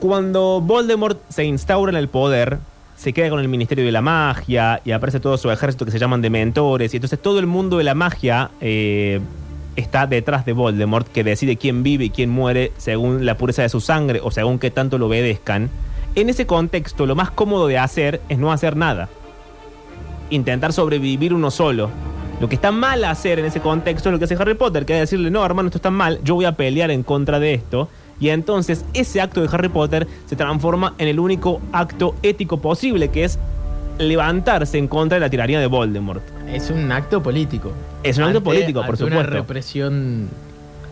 cuando 0.00 0.60
Voldemort 0.60 1.20
se 1.28 1.44
instaura 1.44 1.90
en 1.92 1.96
el 1.96 2.08
poder, 2.08 2.58
se 2.96 3.12
queda 3.12 3.28
con 3.30 3.40
el 3.40 3.48
Ministerio 3.48 3.84
de 3.84 3.92
la 3.92 4.00
Magia 4.00 4.80
y 4.84 4.90
aparece 4.90 5.20
todo 5.20 5.36
su 5.36 5.50
ejército 5.50 5.84
que 5.84 5.90
se 5.90 5.98
llaman 5.98 6.22
dementores. 6.22 6.92
Y 6.94 6.96
entonces 6.96 7.20
todo 7.20 7.38
el 7.38 7.46
mundo 7.46 7.78
de 7.78 7.84
la 7.84 7.94
magia 7.94 8.50
eh, 8.60 9.20
está 9.76 10.06
detrás 10.06 10.46
de 10.46 10.52
Voldemort, 10.52 11.06
que 11.06 11.22
decide 11.22 11.56
quién 11.56 11.82
vive 11.82 12.06
y 12.06 12.10
quién 12.10 12.30
muere 12.30 12.72
según 12.78 13.26
la 13.26 13.36
pureza 13.36 13.62
de 13.62 13.68
su 13.68 13.80
sangre 13.80 14.20
o 14.22 14.30
según 14.30 14.58
qué 14.58 14.70
tanto 14.70 14.98
lo 14.98 15.06
obedezcan. 15.06 15.70
En 16.14 16.30
ese 16.30 16.46
contexto, 16.46 17.04
lo 17.04 17.14
más 17.14 17.30
cómodo 17.30 17.66
de 17.66 17.78
hacer 17.78 18.22
es 18.30 18.38
no 18.38 18.50
hacer 18.50 18.74
nada. 18.76 19.10
Intentar 20.30 20.72
sobrevivir 20.72 21.34
uno 21.34 21.50
solo. 21.50 21.90
Lo 22.40 22.48
que 22.48 22.54
está 22.54 22.72
mal 22.72 23.04
hacer 23.04 23.38
en 23.38 23.44
ese 23.44 23.60
contexto 23.60 24.08
es 24.08 24.12
lo 24.14 24.18
que 24.18 24.24
hace 24.24 24.34
Harry 24.34 24.54
Potter, 24.54 24.86
que 24.86 24.94
es 24.94 25.00
decirle, 25.00 25.30
no, 25.30 25.44
hermano, 25.44 25.68
esto 25.68 25.78
está 25.78 25.90
mal, 25.90 26.20
yo 26.22 26.34
voy 26.34 26.46
a 26.46 26.52
pelear 26.52 26.90
en 26.90 27.02
contra 27.02 27.38
de 27.38 27.54
esto. 27.54 27.88
Y 28.20 28.30
entonces 28.30 28.84
ese 28.94 29.20
acto 29.20 29.42
de 29.42 29.48
Harry 29.52 29.68
Potter 29.68 30.06
se 30.26 30.36
transforma 30.36 30.94
en 30.98 31.08
el 31.08 31.20
único 31.20 31.60
acto 31.72 32.14
ético 32.22 32.60
posible, 32.60 33.08
que 33.08 33.24
es 33.24 33.38
levantarse 33.98 34.78
en 34.78 34.88
contra 34.88 35.16
de 35.16 35.20
la 35.20 35.30
tiranía 35.30 35.58
de 35.60 35.66
Voldemort. 35.66 36.22
Es 36.48 36.70
un 36.70 36.90
acto 36.92 37.22
político. 37.22 37.72
Es 38.02 38.18
un 38.18 38.24
acto 38.24 38.42
político, 38.42 38.80
por 38.80 38.90
ante 38.90 39.04
Una 39.04 39.12
supuesto. 39.16 39.32
represión. 39.34 40.28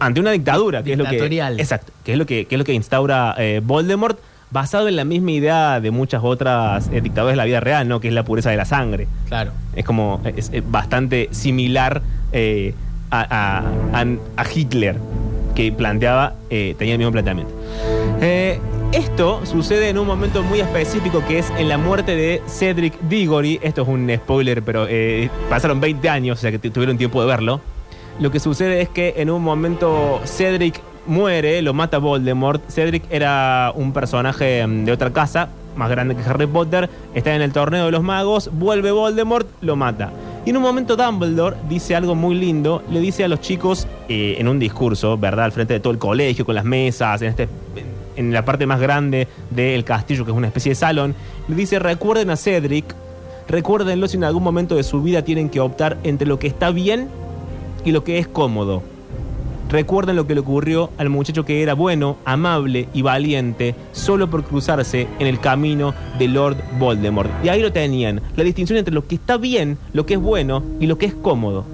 Ante 0.01 0.21
una 0.21 0.33
dictadura, 0.33 0.83
que 0.83 0.93
es 0.93 0.99
lo 0.99 1.05
que. 1.05 1.19
Exacto, 1.59 1.93
que 2.05 2.13
es 2.13 2.19
lo 2.19 2.27
que, 2.27 2.47
que 2.47 2.55
es 2.57 2.59
lo 2.59 2.65
que 2.65 2.75
instaura 2.75 3.35
eh, 3.39 3.61
Voldemort, 3.65 4.19
basado 4.51 4.89
en 4.89 4.97
la 4.97 5.05
misma 5.05 5.31
idea 5.33 5.81
de 5.81 5.91
muchas 5.91 6.23
otras 6.25 6.89
eh, 6.93 7.01
dictaduras 7.01 7.33
de 7.35 7.37
la 7.37 7.45
vida 7.45 7.61
real, 7.61 7.87
¿no? 7.89 8.01
Que 8.01 8.09
es 8.09 8.15
la 8.15 8.25
pureza 8.25 8.51
de 8.51 8.57
la 8.57 8.65
sangre. 8.65 9.07
Claro. 9.29 9.53
Es 9.77 9.85
como. 9.85 10.21
Es, 10.37 10.51
es 10.53 10.69
bastante 10.69 11.29
similar 11.31 12.03
eh, 12.33 12.75
a, 13.11 13.21
a- 13.21 14.01
a- 14.01 14.43
a 14.43 14.45
Hitler, 14.53 14.97
que 15.55 15.73
planteaba. 15.73 16.35
eh, 16.51 16.75
tenía 16.79 16.95
el 16.95 16.99
mismo 16.99 17.13
planteamiento. 17.13 17.53
Eh, 18.21 18.59
Esto 18.93 19.45
sucede 19.45 19.89
en 19.89 19.99
un 19.99 20.07
momento 20.07 20.43
muy 20.45 20.61
específico 20.61 21.21
que 21.27 21.41
es 21.41 21.51
en 21.59 21.69
la 21.69 21.79
muerte 21.79 22.15
de 22.15 22.41
Cedric 22.47 22.99
Diggory. 23.09 23.59
Esto 23.61 23.83
es 23.83 23.89
un 23.89 24.09
spoiler, 24.15 24.63
pero 24.63 24.87
eh, 24.89 25.29
pasaron 25.51 25.81
20 25.81 26.09
años, 26.09 26.39
o 26.39 26.41
sea 26.41 26.53
que 26.53 26.61
tu- 26.61 26.71
tuvieron 26.71 26.97
tiempo 26.97 27.21
de 27.21 27.27
verlo. 27.27 27.61
Lo 28.21 28.31
que 28.31 28.39
sucede 28.39 28.81
es 28.83 28.89
que 28.89 29.15
en 29.17 29.31
un 29.31 29.43
momento 29.43 30.21
Cedric 30.25 30.81
muere, 31.07 31.61
lo 31.63 31.75
mata 31.75 31.99
Voldemort. 31.99 32.63
Cedric 32.71 33.03
era 33.11 33.73
un 33.75 33.93
personaje 33.93 34.65
mm, 34.65 34.85
de 34.85 34.93
otra 34.93 35.13
casa, 35.13 35.49
más 35.77 35.91
grande 35.91 36.15
que 36.15 36.23
Harry 36.23 36.47
Potter, 36.47 36.89
está 37.15 37.35
en 37.35 37.43
el 37.43 37.53
torneo 37.53 37.87
de 37.87 37.91
los 37.91 38.03
magos, 38.05 38.49
vuelve 38.53 38.93
Voldemort, 38.93 39.49
lo 39.61 39.75
mata. 39.75 40.13
Y 40.47 40.51
en 40.51 40.59
un 40.59 40.63
momento 40.63 40.95
Dumbledore 40.95 41.57
dice 41.71 41.97
algo 41.97 42.15
muy 42.15 42.35
lindo, 42.35 42.83
le 42.91 43.01
dice 43.01 43.25
a 43.25 43.29
los 43.29 43.41
chicos 43.41 43.87
eh, 44.11 44.37
en 44.39 44.47
un 44.47 44.59
discurso, 44.59 45.17
¿verdad? 45.17 45.47
Al 45.47 45.53
frente 45.53 45.73
de 45.73 45.81
todo 45.81 45.93
el 45.93 45.99
colegio, 45.99 46.45
con 46.45 46.55
las 46.55 46.67
mesas, 46.67 47.23
en, 47.23 47.29
este, 47.29 47.49
en 48.17 48.31
la 48.31 48.45
parte 48.45 48.67
más 48.67 48.79
grande 48.79 49.27
del 49.51 49.85
castillo, 49.85 50.27
que 50.27 50.33
es 50.33 50.37
una 50.37 50.49
especie 50.49 50.71
de 50.71 50.77
salón, 50.77 51.15
le 51.49 51.57
dice, 51.57 51.79
recuerden 51.79 52.29
a 52.29 52.37
Cedric, 52.37 52.85
recuérdenlo 53.49 54.07
si 54.07 54.19
en 54.19 54.25
algún 54.25 54.43
momento 54.43 54.77
de 54.77 54.83
su 54.83 55.03
vida 55.03 55.23
tienen 55.23 55.49
que 55.49 55.61
optar 55.61 55.97
entre 56.05 56.29
lo 56.29 56.39
que 56.39 56.47
está 56.47 56.71
bien 56.71 57.09
y 57.87 57.93
lo 57.93 58.05
que 58.05 58.19
es 58.19 58.29
cómodo. 58.29 58.83
Recuerden 59.75 60.15
lo 60.15 60.25
que 60.29 60.35
le 60.35 60.41
ocurrió 60.41 60.91
al 60.99 61.09
muchacho 61.09 61.45
que 61.45 61.61
era 61.61 61.75
bueno, 61.75 62.17
amable 62.25 62.89
y 62.95 63.03
valiente 63.03 63.75
solo 63.91 64.31
por 64.31 64.45
cruzarse 64.45 65.09
en 65.19 65.27
el 65.27 65.41
camino 65.41 65.93
de 66.17 66.29
Lord 66.29 66.59
Voldemort. 66.79 67.29
Y 67.43 67.49
ahí 67.49 67.61
lo 67.61 67.73
tenían, 67.73 68.21
la 68.37 68.45
distinción 68.45 68.79
entre 68.79 68.95
lo 68.95 69.05
que 69.09 69.17
está 69.17 69.37
bien, 69.37 69.77
lo 69.93 70.07
que 70.07 70.15
es 70.15 70.21
bueno 70.21 70.63
y 70.79 70.87
lo 70.87 70.97
que 70.97 71.07
es 71.07 71.15
cómodo. 71.15 71.65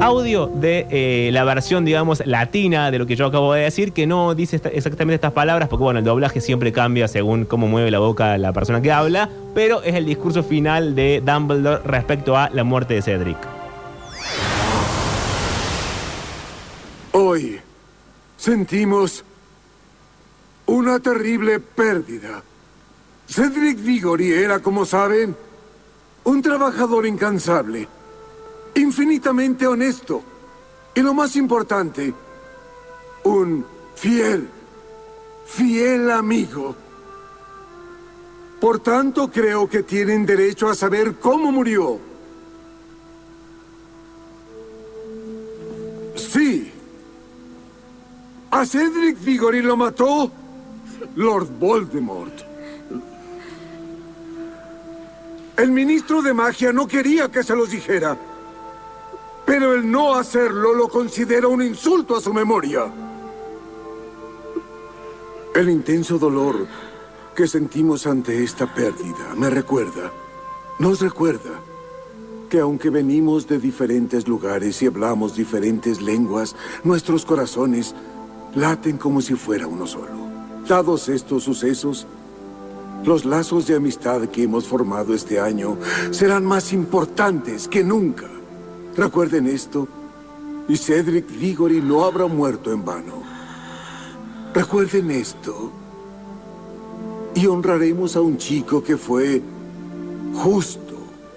Audio 0.00 0.48
de 0.48 0.88
eh, 0.90 1.30
la 1.32 1.44
versión, 1.44 1.84
digamos, 1.84 2.26
latina 2.26 2.90
de 2.90 2.98
lo 2.98 3.06
que 3.06 3.14
yo 3.14 3.26
acabo 3.26 3.52
de 3.52 3.62
decir, 3.62 3.92
que 3.92 4.08
no 4.08 4.34
dice 4.34 4.60
exactamente 4.72 5.14
estas 5.14 5.30
palabras, 5.30 5.68
porque 5.68 5.84
bueno, 5.84 6.00
el 6.00 6.04
doblaje 6.04 6.40
siempre 6.40 6.72
cambia 6.72 7.06
según 7.06 7.44
cómo 7.44 7.68
mueve 7.68 7.92
la 7.92 8.00
boca 8.00 8.36
la 8.36 8.52
persona 8.52 8.82
que 8.82 8.90
habla, 8.90 9.28
pero 9.54 9.80
es 9.84 9.94
el 9.94 10.06
discurso 10.06 10.42
final 10.42 10.96
de 10.96 11.22
Dumbledore 11.24 11.82
respecto 11.84 12.36
a 12.36 12.50
la 12.50 12.64
muerte 12.64 12.94
de 12.94 13.02
Cedric. 13.02 13.55
Hoy 17.28 17.60
sentimos 18.36 19.24
una 20.66 21.00
terrible 21.00 21.58
pérdida. 21.58 22.40
Cedric 23.28 23.78
Diggory 23.78 24.32
era, 24.32 24.60
como 24.60 24.84
saben, 24.84 25.34
un 26.22 26.40
trabajador 26.40 27.04
incansable, 27.04 27.88
infinitamente 28.76 29.66
honesto 29.66 30.22
y 30.94 31.00
lo 31.00 31.14
más 31.14 31.34
importante, 31.34 32.14
un 33.24 33.66
fiel, 33.96 34.48
fiel 35.46 36.12
amigo. 36.12 36.76
Por 38.60 38.78
tanto, 38.78 39.32
creo 39.32 39.68
que 39.68 39.82
tienen 39.82 40.24
derecho 40.24 40.68
a 40.68 40.76
saber 40.76 41.16
cómo 41.16 41.50
murió. 41.50 41.98
Sí. 46.14 46.74
A 48.50 48.64
Cedric 48.64 49.18
Diggory 49.18 49.62
lo 49.62 49.76
mató 49.76 50.30
Lord 51.16 51.48
Voldemort. 51.58 52.32
El 55.56 55.70
ministro 55.72 56.22
de 56.22 56.34
magia 56.34 56.72
no 56.72 56.86
quería 56.86 57.30
que 57.30 57.42
se 57.42 57.56
los 57.56 57.70
dijera. 57.70 58.16
Pero 59.46 59.74
el 59.74 59.90
no 59.90 60.14
hacerlo 60.14 60.74
lo 60.74 60.88
considera 60.88 61.48
un 61.48 61.62
insulto 61.62 62.16
a 62.16 62.20
su 62.20 62.34
memoria. 62.34 62.92
El 65.54 65.70
intenso 65.70 66.18
dolor 66.18 66.66
que 67.34 67.46
sentimos 67.46 68.06
ante 68.06 68.42
esta 68.42 68.66
pérdida 68.66 69.34
me 69.36 69.48
recuerda, 69.48 70.10
nos 70.78 71.00
recuerda, 71.00 71.60
que 72.50 72.60
aunque 72.60 72.90
venimos 72.90 73.46
de 73.46 73.58
diferentes 73.58 74.28
lugares 74.28 74.82
y 74.82 74.86
hablamos 74.86 75.34
diferentes 75.34 76.00
lenguas, 76.00 76.54
nuestros 76.84 77.24
corazones 77.24 77.94
laten 78.56 78.96
como 78.96 79.20
si 79.20 79.34
fuera 79.34 79.66
uno 79.66 79.86
solo. 79.86 80.26
Dados 80.66 81.08
estos 81.08 81.44
sucesos, 81.44 82.06
los 83.04 83.24
lazos 83.24 83.66
de 83.66 83.76
amistad 83.76 84.22
que 84.28 84.44
hemos 84.44 84.66
formado 84.66 85.14
este 85.14 85.38
año 85.38 85.76
serán 86.10 86.44
más 86.44 86.72
importantes 86.72 87.68
que 87.68 87.84
nunca. 87.84 88.26
Recuerden 88.96 89.46
esto, 89.46 89.86
y 90.68 90.76
Cedric 90.76 91.28
Diggory 91.28 91.80
no 91.80 92.04
habrá 92.04 92.26
muerto 92.26 92.72
en 92.72 92.84
vano. 92.84 93.22
Recuerden 94.54 95.10
esto, 95.10 95.70
y 97.34 97.46
honraremos 97.46 98.16
a 98.16 98.22
un 98.22 98.38
chico 98.38 98.82
que 98.82 98.96
fue 98.96 99.42
justo 100.34 100.94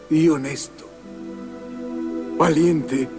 y 0.09 0.29
honesto, 0.29 0.85
valiente 2.37 3.09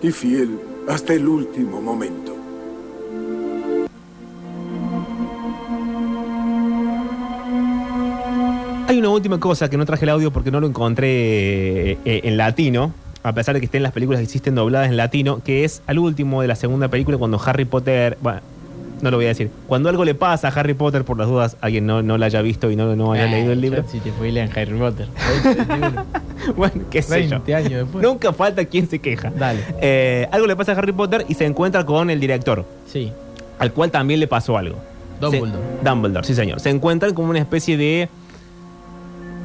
y 0.00 0.12
fiel 0.12 0.58
hasta 0.88 1.14
el 1.14 1.26
último 1.26 1.82
momento. 1.82 2.39
Hay 8.90 8.98
una 8.98 9.10
última 9.10 9.38
cosa 9.38 9.70
que 9.70 9.76
no 9.76 9.86
traje 9.86 10.04
el 10.04 10.08
audio 10.08 10.32
porque 10.32 10.50
no 10.50 10.58
lo 10.58 10.66
encontré 10.66 11.92
eh, 11.92 11.96
en 12.04 12.36
latino, 12.36 12.92
a 13.22 13.32
pesar 13.32 13.54
de 13.54 13.60
que 13.60 13.66
estén 13.66 13.84
las 13.84 13.92
películas 13.92 14.18
que 14.18 14.24
existen 14.24 14.56
dobladas 14.56 14.88
en 14.88 14.96
latino, 14.96 15.44
que 15.44 15.62
es 15.62 15.80
al 15.86 16.00
último 16.00 16.42
de 16.42 16.48
la 16.48 16.56
segunda 16.56 16.88
película 16.88 17.16
cuando 17.16 17.40
Harry 17.46 17.66
Potter, 17.66 18.18
bueno, 18.20 18.40
no 19.00 19.12
lo 19.12 19.16
voy 19.18 19.26
a 19.26 19.28
decir, 19.28 19.48
cuando 19.68 19.88
algo 19.90 20.04
le 20.04 20.16
pasa 20.16 20.48
a 20.48 20.50
Harry 20.50 20.74
Potter, 20.74 21.04
por 21.04 21.16
las 21.18 21.28
dudas, 21.28 21.56
alguien 21.60 21.86
no, 21.86 22.02
no 22.02 22.18
la 22.18 22.26
haya 22.26 22.42
visto 22.42 22.68
y 22.68 22.74
no, 22.74 22.96
no 22.96 23.12
haya 23.12 23.26
leído 23.26 23.52
el 23.52 23.60
libro. 23.60 23.84
Si 23.88 24.00
te 24.00 24.10
fue 24.10 24.30
en 24.36 24.50
Harry 24.58 24.76
Potter. 24.76 25.06
bueno, 26.56 26.82
qué 26.90 27.00
sé 27.00 27.22
yo. 27.28 27.30
20 27.44 27.54
años 27.54 27.72
después. 27.84 28.02
Nunca 28.04 28.32
falta 28.32 28.64
quien 28.64 28.88
se 28.90 28.98
queja. 28.98 29.30
Dale. 29.30 29.60
Eh, 29.80 30.26
algo 30.32 30.48
le 30.48 30.56
pasa 30.56 30.72
a 30.72 30.74
Harry 30.78 30.90
Potter 30.90 31.24
y 31.28 31.34
se 31.34 31.44
encuentra 31.46 31.86
con 31.86 32.10
el 32.10 32.18
director, 32.18 32.64
Sí. 32.88 33.12
al 33.60 33.72
cual 33.72 33.92
también 33.92 34.18
le 34.18 34.26
pasó 34.26 34.58
algo. 34.58 34.78
Dumbledore. 35.20 35.52
Se- 35.52 35.88
Dumbledore, 35.88 36.26
sí 36.26 36.34
señor. 36.34 36.58
Se 36.58 36.70
encuentran 36.70 37.14
como 37.14 37.30
una 37.30 37.38
especie 37.38 37.76
de... 37.76 38.08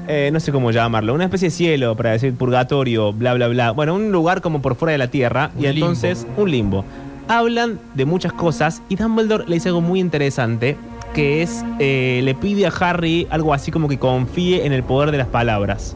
eh, 0.07 0.29
no 0.31 0.39
sé 0.39 0.51
cómo 0.51 0.71
llamarlo, 0.71 1.13
una 1.13 1.25
especie 1.25 1.47
de 1.47 1.51
cielo, 1.51 1.95
para 1.95 2.11
decir 2.11 2.33
purgatorio, 2.35 3.13
bla, 3.13 3.33
bla, 3.33 3.47
bla. 3.47 3.71
Bueno, 3.71 3.95
un 3.95 4.11
lugar 4.11 4.41
como 4.41 4.61
por 4.61 4.75
fuera 4.75 4.91
de 4.93 4.97
la 4.97 5.07
tierra 5.09 5.51
y 5.59 5.65
entonces 5.67 6.25
un 6.37 6.51
limbo. 6.51 6.85
Hablan 7.27 7.79
de 7.95 8.05
muchas 8.05 8.33
cosas 8.33 8.81
y 8.89 8.95
Dumbledore 8.95 9.45
le 9.47 9.55
dice 9.55 9.69
algo 9.69 9.81
muy 9.81 9.99
interesante, 9.99 10.77
que 11.13 11.41
es, 11.41 11.63
eh, 11.79 12.21
le 12.23 12.35
pide 12.35 12.67
a 12.67 12.69
Harry 12.69 13.25
algo 13.29 13.53
así 13.53 13.71
como 13.71 13.87
que 13.87 13.97
confíe 13.97 14.65
en 14.65 14.73
el 14.73 14.83
poder 14.83 15.11
de 15.11 15.17
las 15.17 15.27
palabras. 15.27 15.95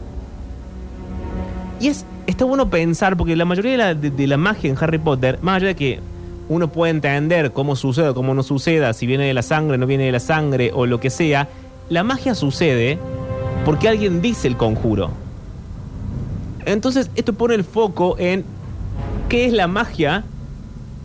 Y 1.80 1.88
es, 1.88 2.04
está 2.26 2.44
bueno 2.44 2.68
pensar, 2.68 3.16
porque 3.16 3.36
la 3.36 3.44
mayoría 3.44 3.72
de 3.72 3.76
la, 3.78 3.94
de- 3.94 4.10
de 4.10 4.26
la 4.26 4.36
magia 4.36 4.70
en 4.70 4.76
Harry 4.80 4.98
Potter, 4.98 5.38
más 5.42 5.56
allá 5.56 5.68
de 5.68 5.76
que 5.76 6.00
uno 6.48 6.68
puede 6.72 6.90
entender 6.90 7.52
cómo 7.52 7.76
sucede 7.76 8.08
o 8.08 8.14
cómo 8.14 8.34
no 8.34 8.42
suceda, 8.42 8.92
si 8.92 9.06
viene 9.06 9.24
de 9.24 9.34
la 9.34 9.42
sangre, 9.42 9.78
no 9.78 9.86
viene 9.86 10.04
de 10.04 10.12
la 10.12 10.20
sangre 10.20 10.72
o 10.74 10.84
lo 10.84 10.98
que 11.00 11.10
sea, 11.10 11.48
la 11.88 12.02
magia 12.02 12.34
sucede 12.34 12.98
porque 13.64 13.88
alguien 13.88 14.22
dice 14.22 14.48
el 14.48 14.56
conjuro. 14.56 15.10
Entonces, 16.66 17.10
esto 17.14 17.32
pone 17.32 17.54
el 17.54 17.64
foco 17.64 18.16
en 18.18 18.44
qué 19.28 19.46
es 19.46 19.52
la 19.52 19.66
magia 19.66 20.24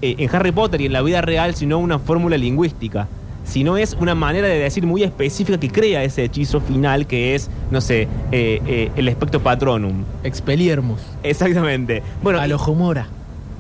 eh, 0.02 0.16
en 0.20 0.36
Harry 0.36 0.52
Potter 0.52 0.82
y 0.82 0.86
en 0.86 0.94
la 0.94 1.02
vida 1.02 1.22
real, 1.22 1.56
sino 1.56 1.80
una 1.80 2.00
fórmula 2.00 2.38
lingüística. 2.38 3.08
Si 3.46 3.64
no 3.64 3.78
es 3.78 3.94
una 4.00 4.16
manera 4.16 4.48
de 4.48 4.58
decir 4.58 4.86
muy 4.86 5.04
específica 5.04 5.60
que 5.60 5.70
crea 5.70 6.04
ese 6.04 6.24
hechizo 6.24 6.60
final 6.60 7.06
que 7.06 7.36
es, 7.36 7.50
no 7.70 7.80
sé, 7.80 8.08
eh, 8.32 8.62
eh, 8.66 8.92
el 8.96 9.08
espectro 9.08 9.40
patronum. 9.40 10.04
Expeliermus. 10.24 11.02
Exactamente. 11.24 12.02
Bueno, 12.24 12.40
a 12.40 12.48
lo 12.48 12.58
Homora. 12.58 13.08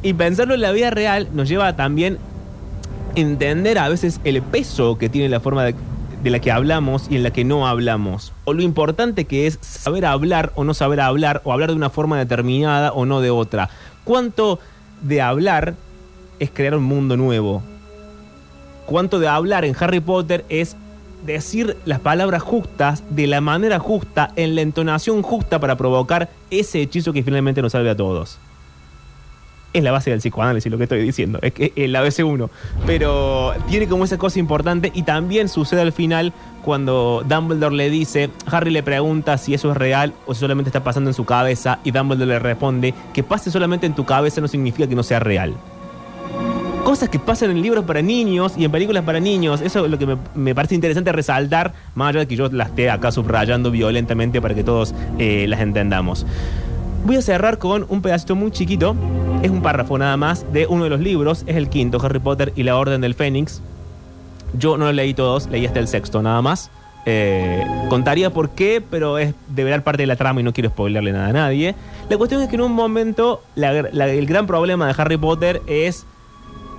y 0.02 0.14
pensarlo 0.14 0.56
en 0.56 0.62
la 0.62 0.72
vida 0.72 0.90
real 0.90 1.30
nos 1.34 1.48
lleva 1.48 1.68
a 1.68 1.76
también 1.76 2.18
entender 3.16 3.78
a 3.78 3.88
veces 3.88 4.20
el 4.24 4.42
peso 4.42 4.98
que 4.98 5.08
tiene 5.08 5.30
la 5.30 5.40
forma 5.40 5.64
de, 5.64 5.76
de 6.24 6.30
la 6.30 6.40
que 6.40 6.52
hablamos 6.52 7.08
y 7.10 7.16
en 7.16 7.24
la 7.24 7.32
que 7.32 7.44
no 7.44 7.68
hablamos. 7.68 8.34
O 8.46 8.54
lo 8.54 8.62
importante 8.62 9.26
que 9.26 9.48
es 9.48 9.58
saber 9.62 10.06
hablar 10.06 10.52
o 10.56 10.64
no 10.64 10.74
saber 10.74 11.02
hablar, 11.02 11.42
o 11.44 11.54
hablar 11.54 11.70
de 11.70 11.76
una 11.76 11.90
forma 11.90 12.18
determinada 12.18 12.92
o 12.92 13.06
no 13.06 13.22
de 13.22 13.30
otra. 13.30 13.70
¿Cuánto 14.04 14.60
de 15.02 15.22
hablar 15.22 15.76
es 16.40 16.50
crear 16.52 16.76
un 16.76 16.84
mundo 16.84 17.18
nuevo? 17.18 17.64
¿Cuánto 18.86 19.20
de 19.20 19.28
hablar 19.28 19.66
en 19.66 19.76
Harry 19.80 20.00
Potter 20.00 20.46
es 20.50 20.76
decir 21.26 21.76
las 21.86 22.00
palabras 22.00 22.44
justas 22.44 23.04
de 23.10 23.28
la 23.28 23.42
manera 23.42 23.80
justa, 23.80 24.32
en 24.36 24.56
la 24.56 24.62
entonación 24.62 25.24
justa 25.24 25.60
para 25.60 25.76
provocar 25.76 26.30
ese 26.52 26.82
hechizo 26.82 27.14
que 27.14 27.24
finalmente 27.24 27.62
nos 27.62 27.72
salve 27.72 27.90
a 27.90 27.96
todos? 27.96 28.38
Es 29.76 29.84
la 29.84 29.92
base 29.92 30.10
del 30.10 30.20
psicoanálisis 30.20 30.72
lo 30.72 30.78
que 30.78 30.84
estoy 30.84 31.02
diciendo, 31.02 31.40
es 31.42 31.52
que 31.52 31.74
el 31.76 31.94
ABC1, 31.94 32.50
pero 32.86 33.54
tiene 33.68 33.88
como 33.88 34.06
esa 34.06 34.18
cosa 34.18 34.40
importante 34.40 34.92
y 34.94 35.04
también 35.04 35.50
sucede 35.50 35.82
al 35.82 35.92
final 35.92 36.32
cuando 36.64 37.24
Dumbledore 37.28 37.76
le 37.76 37.90
dice, 37.90 38.30
Harry 38.48 38.72
le 38.72 38.84
pregunta 38.84 39.38
si 39.38 39.54
eso 39.54 39.72
es 39.72 39.78
real 39.78 40.14
o 40.26 40.34
si 40.34 40.40
solamente 40.40 40.70
está 40.70 40.84
pasando 40.84 41.10
en 41.10 41.14
su 41.14 41.26
cabeza 41.26 41.80
y 41.84 41.92
Dumbledore 41.92 42.26
le 42.26 42.40
responde 42.40 42.94
que 43.14 43.22
pase 43.22 43.52
solamente 43.52 43.86
en 43.86 43.96
tu 43.96 44.06
cabeza 44.06 44.40
no 44.40 44.48
significa 44.48 44.88
que 44.88 44.96
no 44.96 45.04
sea 45.04 45.20
real. 45.20 45.56
cosas 46.86 47.10
que 47.10 47.20
pasan 47.20 47.52
en 47.52 47.62
libros 47.62 47.84
para 47.84 48.02
niños 48.02 48.54
y 48.58 48.64
en 48.64 48.72
películas 48.72 49.04
para 49.04 49.20
niños. 49.20 49.60
Eso 49.60 49.86
es 49.86 49.92
lo 49.92 49.98
que 49.98 50.18
me, 50.36 50.56
parece 50.56 50.76
interesante 50.76 51.12
resaltar, 51.12 51.74
más 51.96 52.10
allá 52.10 52.20
de 52.20 52.28
que 52.28 52.36
yo 52.36 52.48
las 52.50 52.70
esté 52.70 52.90
acá 52.90 53.12
subrayando 53.12 53.72
violentamente 53.72 54.40
para 54.40 54.56
que 54.56 54.64
todos 54.64 54.94
eh, 55.18 55.48
las 55.50 55.60
entendamos. 55.60 56.26
Voy 57.06 57.18
a 57.18 57.22
cerrar 57.22 57.60
con 57.60 57.86
un 57.88 58.02
pedacito 58.02 58.36
muy 58.36 58.50
chiquito, 58.50 58.96
es 59.44 59.52
un 59.52 59.62
párrafo 59.62 59.96
nada 59.96 60.18
más, 60.18 60.52
de 60.52 60.66
uno 60.66 60.86
de 60.86 60.90
los 60.90 61.00
libros, 61.00 61.44
es 61.46 61.56
el 61.56 61.70
quinto, 61.70 62.04
Harry 62.04 62.18
Potter 62.18 62.52
y 62.56 62.64
la 62.64 62.78
Orden 62.78 63.00
del 63.00 63.14
Fénix. 63.14 63.62
Yo 64.58 64.76
no 64.76 64.86
lo 64.86 64.92
leí 64.92 65.14
todos, 65.14 65.46
leí 65.46 65.68
hasta 65.68 65.80
el 65.80 65.88
sexto 65.88 66.24
nada 66.24 66.42
más. 66.42 66.72
Eh, 67.06 67.64
contaría 67.90 68.32
por 68.32 68.50
qué, 68.50 68.82
pero 68.82 69.20
es 69.20 69.36
de 69.50 69.64
verdad 69.64 69.84
parte 69.84 70.02
de 70.02 70.08
la 70.08 70.16
trama 70.16 70.42
y 70.42 70.44
no 70.44 70.52
quiero 70.52 70.72
spoilerle 70.72 71.12
nada 71.12 71.28
a 71.28 71.34
nadie. 71.34 71.76
La 72.10 72.18
cuestión 72.18 72.42
es 72.42 72.50
que 72.50 72.56
en 72.56 72.62
un 72.62 72.72
momento 72.72 73.44
el 73.56 74.26
gran 74.26 74.48
problema 74.48 74.88
de 74.88 74.96
Harry 74.98 75.18
Potter 75.18 75.62
es 75.68 76.08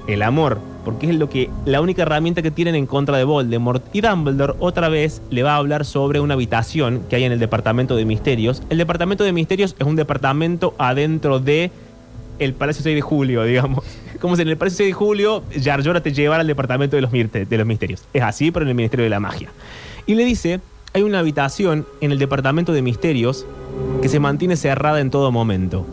el 0.06 0.22
amor, 0.22 0.58
porque 0.84 1.08
es 1.10 1.16
lo 1.16 1.28
que 1.28 1.50
la 1.64 1.80
única 1.80 2.02
herramienta 2.02 2.42
que 2.42 2.50
tienen 2.50 2.74
en 2.74 2.86
contra 2.86 3.16
de 3.16 3.24
Voldemort. 3.24 3.82
Y 3.92 4.00
Dumbledore 4.00 4.54
otra 4.58 4.88
vez 4.88 5.22
le 5.30 5.42
va 5.42 5.54
a 5.54 5.56
hablar 5.56 5.84
sobre 5.84 6.20
una 6.20 6.34
habitación 6.34 7.02
que 7.08 7.16
hay 7.16 7.24
en 7.24 7.32
el 7.32 7.38
departamento 7.38 7.96
de 7.96 8.04
misterios. 8.04 8.62
El 8.70 8.78
departamento 8.78 9.24
de 9.24 9.32
misterios 9.32 9.74
es 9.78 9.86
un 9.86 9.96
departamento 9.96 10.74
adentro 10.78 11.40
de 11.40 11.70
el 12.38 12.52
Palacio 12.52 12.82
6 12.82 12.94
de 12.94 13.02
Julio, 13.02 13.42
digamos. 13.44 13.84
Como 14.20 14.36
si 14.36 14.42
en 14.42 14.48
el 14.48 14.56
Palacio 14.56 14.78
6 14.78 14.88
de 14.88 14.92
Julio 14.92 15.42
Jar 15.62 15.82
Jar 15.82 16.00
te 16.00 16.12
llevara 16.12 16.40
al 16.40 16.46
departamento 16.46 16.96
de 16.96 17.02
los, 17.02 17.10
de 17.10 17.46
los 17.50 17.66
misterios. 17.66 18.04
Es 18.12 18.22
así, 18.22 18.50
pero 18.50 18.64
en 18.64 18.68
el 18.68 18.74
Ministerio 18.74 19.04
de 19.04 19.10
la 19.10 19.20
Magia. 19.20 19.50
Y 20.06 20.14
le 20.14 20.24
dice, 20.24 20.60
hay 20.92 21.02
una 21.02 21.18
habitación 21.18 21.86
en 22.00 22.12
el 22.12 22.18
departamento 22.18 22.72
de 22.72 22.82
misterios 22.82 23.46
que 24.02 24.08
se 24.08 24.20
mantiene 24.20 24.56
cerrada 24.56 25.00
en 25.00 25.10
todo 25.10 25.32
momento. 25.32 25.86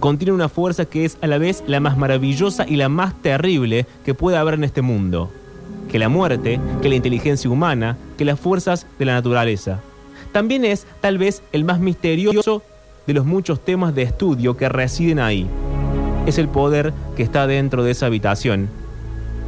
Contiene 0.00 0.32
una 0.32 0.48
fuerza 0.48 0.86
que 0.86 1.04
es 1.04 1.18
a 1.20 1.26
la 1.26 1.36
vez 1.36 1.62
la 1.66 1.78
más 1.78 1.98
maravillosa 1.98 2.64
y 2.66 2.76
la 2.76 2.88
más 2.88 3.14
terrible 3.20 3.86
que 4.02 4.14
puede 4.14 4.38
haber 4.38 4.54
en 4.54 4.64
este 4.64 4.80
mundo. 4.80 5.30
Que 5.90 5.98
la 5.98 6.08
muerte, 6.08 6.58
que 6.80 6.88
la 6.88 6.94
inteligencia 6.94 7.50
humana, 7.50 7.98
que 8.16 8.24
las 8.24 8.40
fuerzas 8.40 8.86
de 8.98 9.04
la 9.04 9.12
naturaleza. 9.12 9.80
También 10.32 10.64
es 10.64 10.86
tal 11.02 11.18
vez 11.18 11.42
el 11.52 11.64
más 11.64 11.80
misterioso 11.80 12.62
de 13.06 13.12
los 13.12 13.26
muchos 13.26 13.62
temas 13.62 13.94
de 13.94 14.02
estudio 14.02 14.56
que 14.56 14.70
residen 14.70 15.18
ahí. 15.18 15.46
Es 16.24 16.38
el 16.38 16.48
poder 16.48 16.94
que 17.14 17.22
está 17.22 17.46
dentro 17.46 17.84
de 17.84 17.90
esa 17.90 18.06
habitación. 18.06 18.70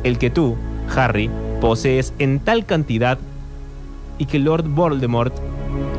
El 0.04 0.18
que 0.18 0.28
tú, 0.28 0.56
Harry, 0.94 1.30
posees 1.62 2.12
en 2.18 2.40
tal 2.40 2.66
cantidad 2.66 3.18
y 4.18 4.26
que 4.26 4.38
Lord 4.38 4.68
Voldemort 4.68 5.32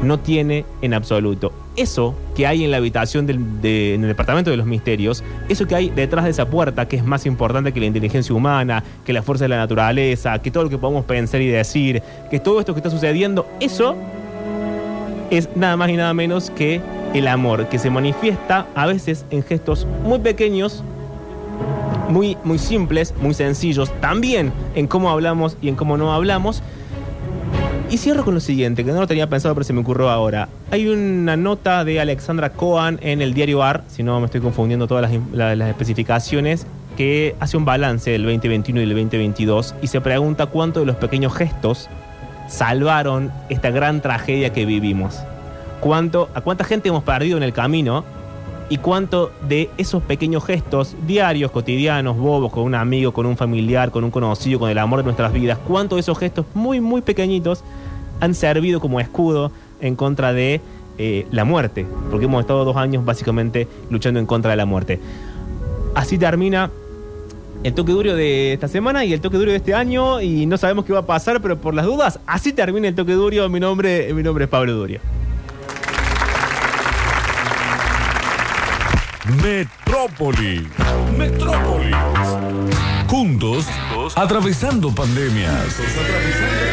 no 0.04 0.20
tiene 0.20 0.66
en 0.84 0.94
absoluto. 0.94 1.63
Eso 1.76 2.14
que 2.36 2.46
hay 2.46 2.64
en 2.64 2.70
la 2.72 2.78
habitación 2.78 3.26
del, 3.26 3.62
de- 3.62 3.96
en 3.96 4.04
el 4.04 4.10
departamento 4.10 4.52
de 4.52 4.58
los 4.58 4.68
misterios, 4.68 5.24
eso 5.50 5.66
que 5.68 5.74
hay 5.76 5.90
detrás 5.90 6.24
de 6.26 6.30
esa 6.32 6.46
puerta, 6.48 6.88
que 6.88 6.98
es 6.98 7.04
más 7.04 7.26
importante 7.26 7.72
que 7.72 7.80
la 7.80 7.88
inteligencia 7.88 8.36
humana, 8.36 8.84
que 9.06 9.12
la 9.14 9.24
fuerza 9.24 9.46
de 9.46 9.50
la 9.50 9.58
naturaleza, 9.58 10.38
que 10.40 10.52
todo 10.52 10.64
lo 10.66 10.70
que 10.70 10.78
podemos 10.78 11.06
pensar 11.06 11.42
y 11.42 11.48
decir, 11.48 12.04
que 12.30 12.40
todo 12.40 12.60
esto 12.60 12.74
que 12.74 12.80
está 12.80 12.90
sucediendo, 12.92 13.48
eso 13.60 13.96
es 15.32 15.50
nada 15.56 15.76
más 15.78 15.90
y 15.90 15.94
nada 15.98 16.14
menos 16.14 16.52
que 16.52 16.80
el 17.16 17.28
amor, 17.28 17.68
que 17.70 17.80
se 17.80 17.90
manifiesta 17.90 18.68
a 18.76 18.86
veces 18.86 19.26
en 19.32 19.42
gestos 19.44 19.88
muy 20.04 20.20
pequeños, 20.20 20.84
muy, 22.10 22.38
muy 22.44 22.60
simples, 22.60 23.14
muy 23.20 23.34
sencillos, 23.34 23.92
también 24.00 24.52
en 24.76 24.86
cómo 24.88 25.10
hablamos 25.10 25.58
y 25.62 25.70
en 25.70 25.76
cómo 25.76 25.98
no 25.98 26.14
hablamos. 26.14 26.62
Y 27.90 27.98
cierro 27.98 28.24
con 28.24 28.34
lo 28.34 28.40
siguiente, 28.40 28.84
que 28.84 28.92
no 28.92 29.00
lo 29.00 29.08
tenía 29.08 29.30
pensado, 29.30 29.54
pero 29.54 29.66
se 29.66 29.74
me 29.74 29.82
ocurrió 29.82 30.10
ahora. 30.10 30.50
Hay 30.72 30.88
una 30.88 31.38
nota 31.38 31.84
de 31.84 32.00
Alexandra 32.00 32.52
Cohen 32.52 33.00
en 33.02 33.22
el 33.22 33.34
diario 33.34 33.62
AR, 33.62 33.84
si 33.88 34.02
no 34.02 34.20
me 34.20 34.26
estoy 34.26 34.42
confundiendo 34.42 34.88
todas 34.88 35.12
las, 35.12 35.58
las 35.58 35.70
especificaciones, 35.70 36.66
que 36.98 37.36
hace 37.40 37.58
un 37.58 37.66
balance 37.66 38.12
del 38.12 38.24
2021 38.24 38.82
y 38.82 38.86
del 38.86 38.96
2022 38.96 39.76
y 39.82 39.88
se 39.88 40.02
pregunta 40.02 40.48
cuánto 40.48 40.80
de 40.80 40.86
los 40.86 40.96
pequeños 40.96 41.34
gestos 41.34 41.90
salvaron 42.48 43.32
esta 43.50 43.72
gran 43.72 44.02
tragedia 44.02 44.52
que 44.54 44.66
vivimos. 44.66 45.20
Cuánto, 45.80 46.30
a 46.34 46.42
cuánta 46.42 46.64
gente 46.64 46.90
hemos 46.90 47.04
perdido 47.04 47.38
en 47.38 47.44
el 47.44 47.54
camino 47.54 48.06
y 48.70 48.78
cuánto 48.78 49.32
de 49.48 49.70
esos 49.78 50.02
pequeños 50.04 50.46
gestos 50.46 50.96
diarios, 51.06 51.52
cotidianos, 51.52 52.18
bobos, 52.18 52.52
con 52.52 52.64
un 52.64 52.76
amigo, 52.76 53.14
con 53.14 53.26
un 53.26 53.38
familiar, 53.38 53.92
con 53.92 54.04
un 54.04 54.12
conocido, 54.12 54.60
con 54.60 54.70
el 54.70 54.78
amor 54.78 55.00
de 55.00 55.06
nuestras 55.06 55.34
vidas, 55.34 55.60
cuánto 55.68 55.96
de 55.96 56.02
esos 56.02 56.18
gestos 56.18 56.46
muy, 56.54 56.82
muy 56.82 57.02
pequeñitos 57.02 57.64
han 58.20 58.34
servido 58.34 58.80
como 58.80 59.00
escudo 59.00 59.52
en 59.82 59.96
contra 59.96 60.34
de 60.34 60.62
eh, 60.98 61.28
la 61.32 61.44
muerte, 61.44 61.86
porque 62.10 62.26
hemos 62.26 62.42
estado 62.42 62.66
dos 62.66 62.78
años 62.78 63.04
básicamente 63.04 63.68
luchando 63.90 64.20
en 64.20 64.26
contra 64.26 64.52
de 64.52 64.58
la 64.58 64.66
muerte. 64.66 65.00
Así 65.96 66.18
termina 66.18 66.72
el 67.64 67.74
toque 67.74 67.92
duro 67.92 68.16
de 68.16 68.54
esta 68.54 68.68
semana 68.68 69.06
y 69.06 69.14
el 69.14 69.22
toque 69.22 69.38
duro 69.38 69.52
de 69.52 69.58
este 69.58 69.74
año 69.74 70.22
y 70.22 70.46
no 70.46 70.58
sabemos 70.58 70.86
qué 70.86 70.94
va 70.94 71.00
a 71.00 71.06
pasar, 71.06 71.42
pero 71.42 71.60
por 71.60 71.74
las 71.74 71.86
dudas, 71.86 72.20
así 72.28 72.54
termina 72.54 72.88
el 72.88 72.96
toque 72.96 73.14
duro. 73.14 73.48
Mi 73.50 73.60
nombre, 73.60 74.14
mi 74.14 74.24
nombre 74.24 74.46
es 74.46 74.50
Pablo 74.50 74.74
Durio. 74.74 75.00
Metrópolis. 79.26 80.68
Metrópolis. 81.18 81.96
Juntos, 83.08 83.66
atravesando 84.18 84.94
pandemias. 84.94 85.80
Atravesando 85.80 86.12
pandemias. 86.12 86.73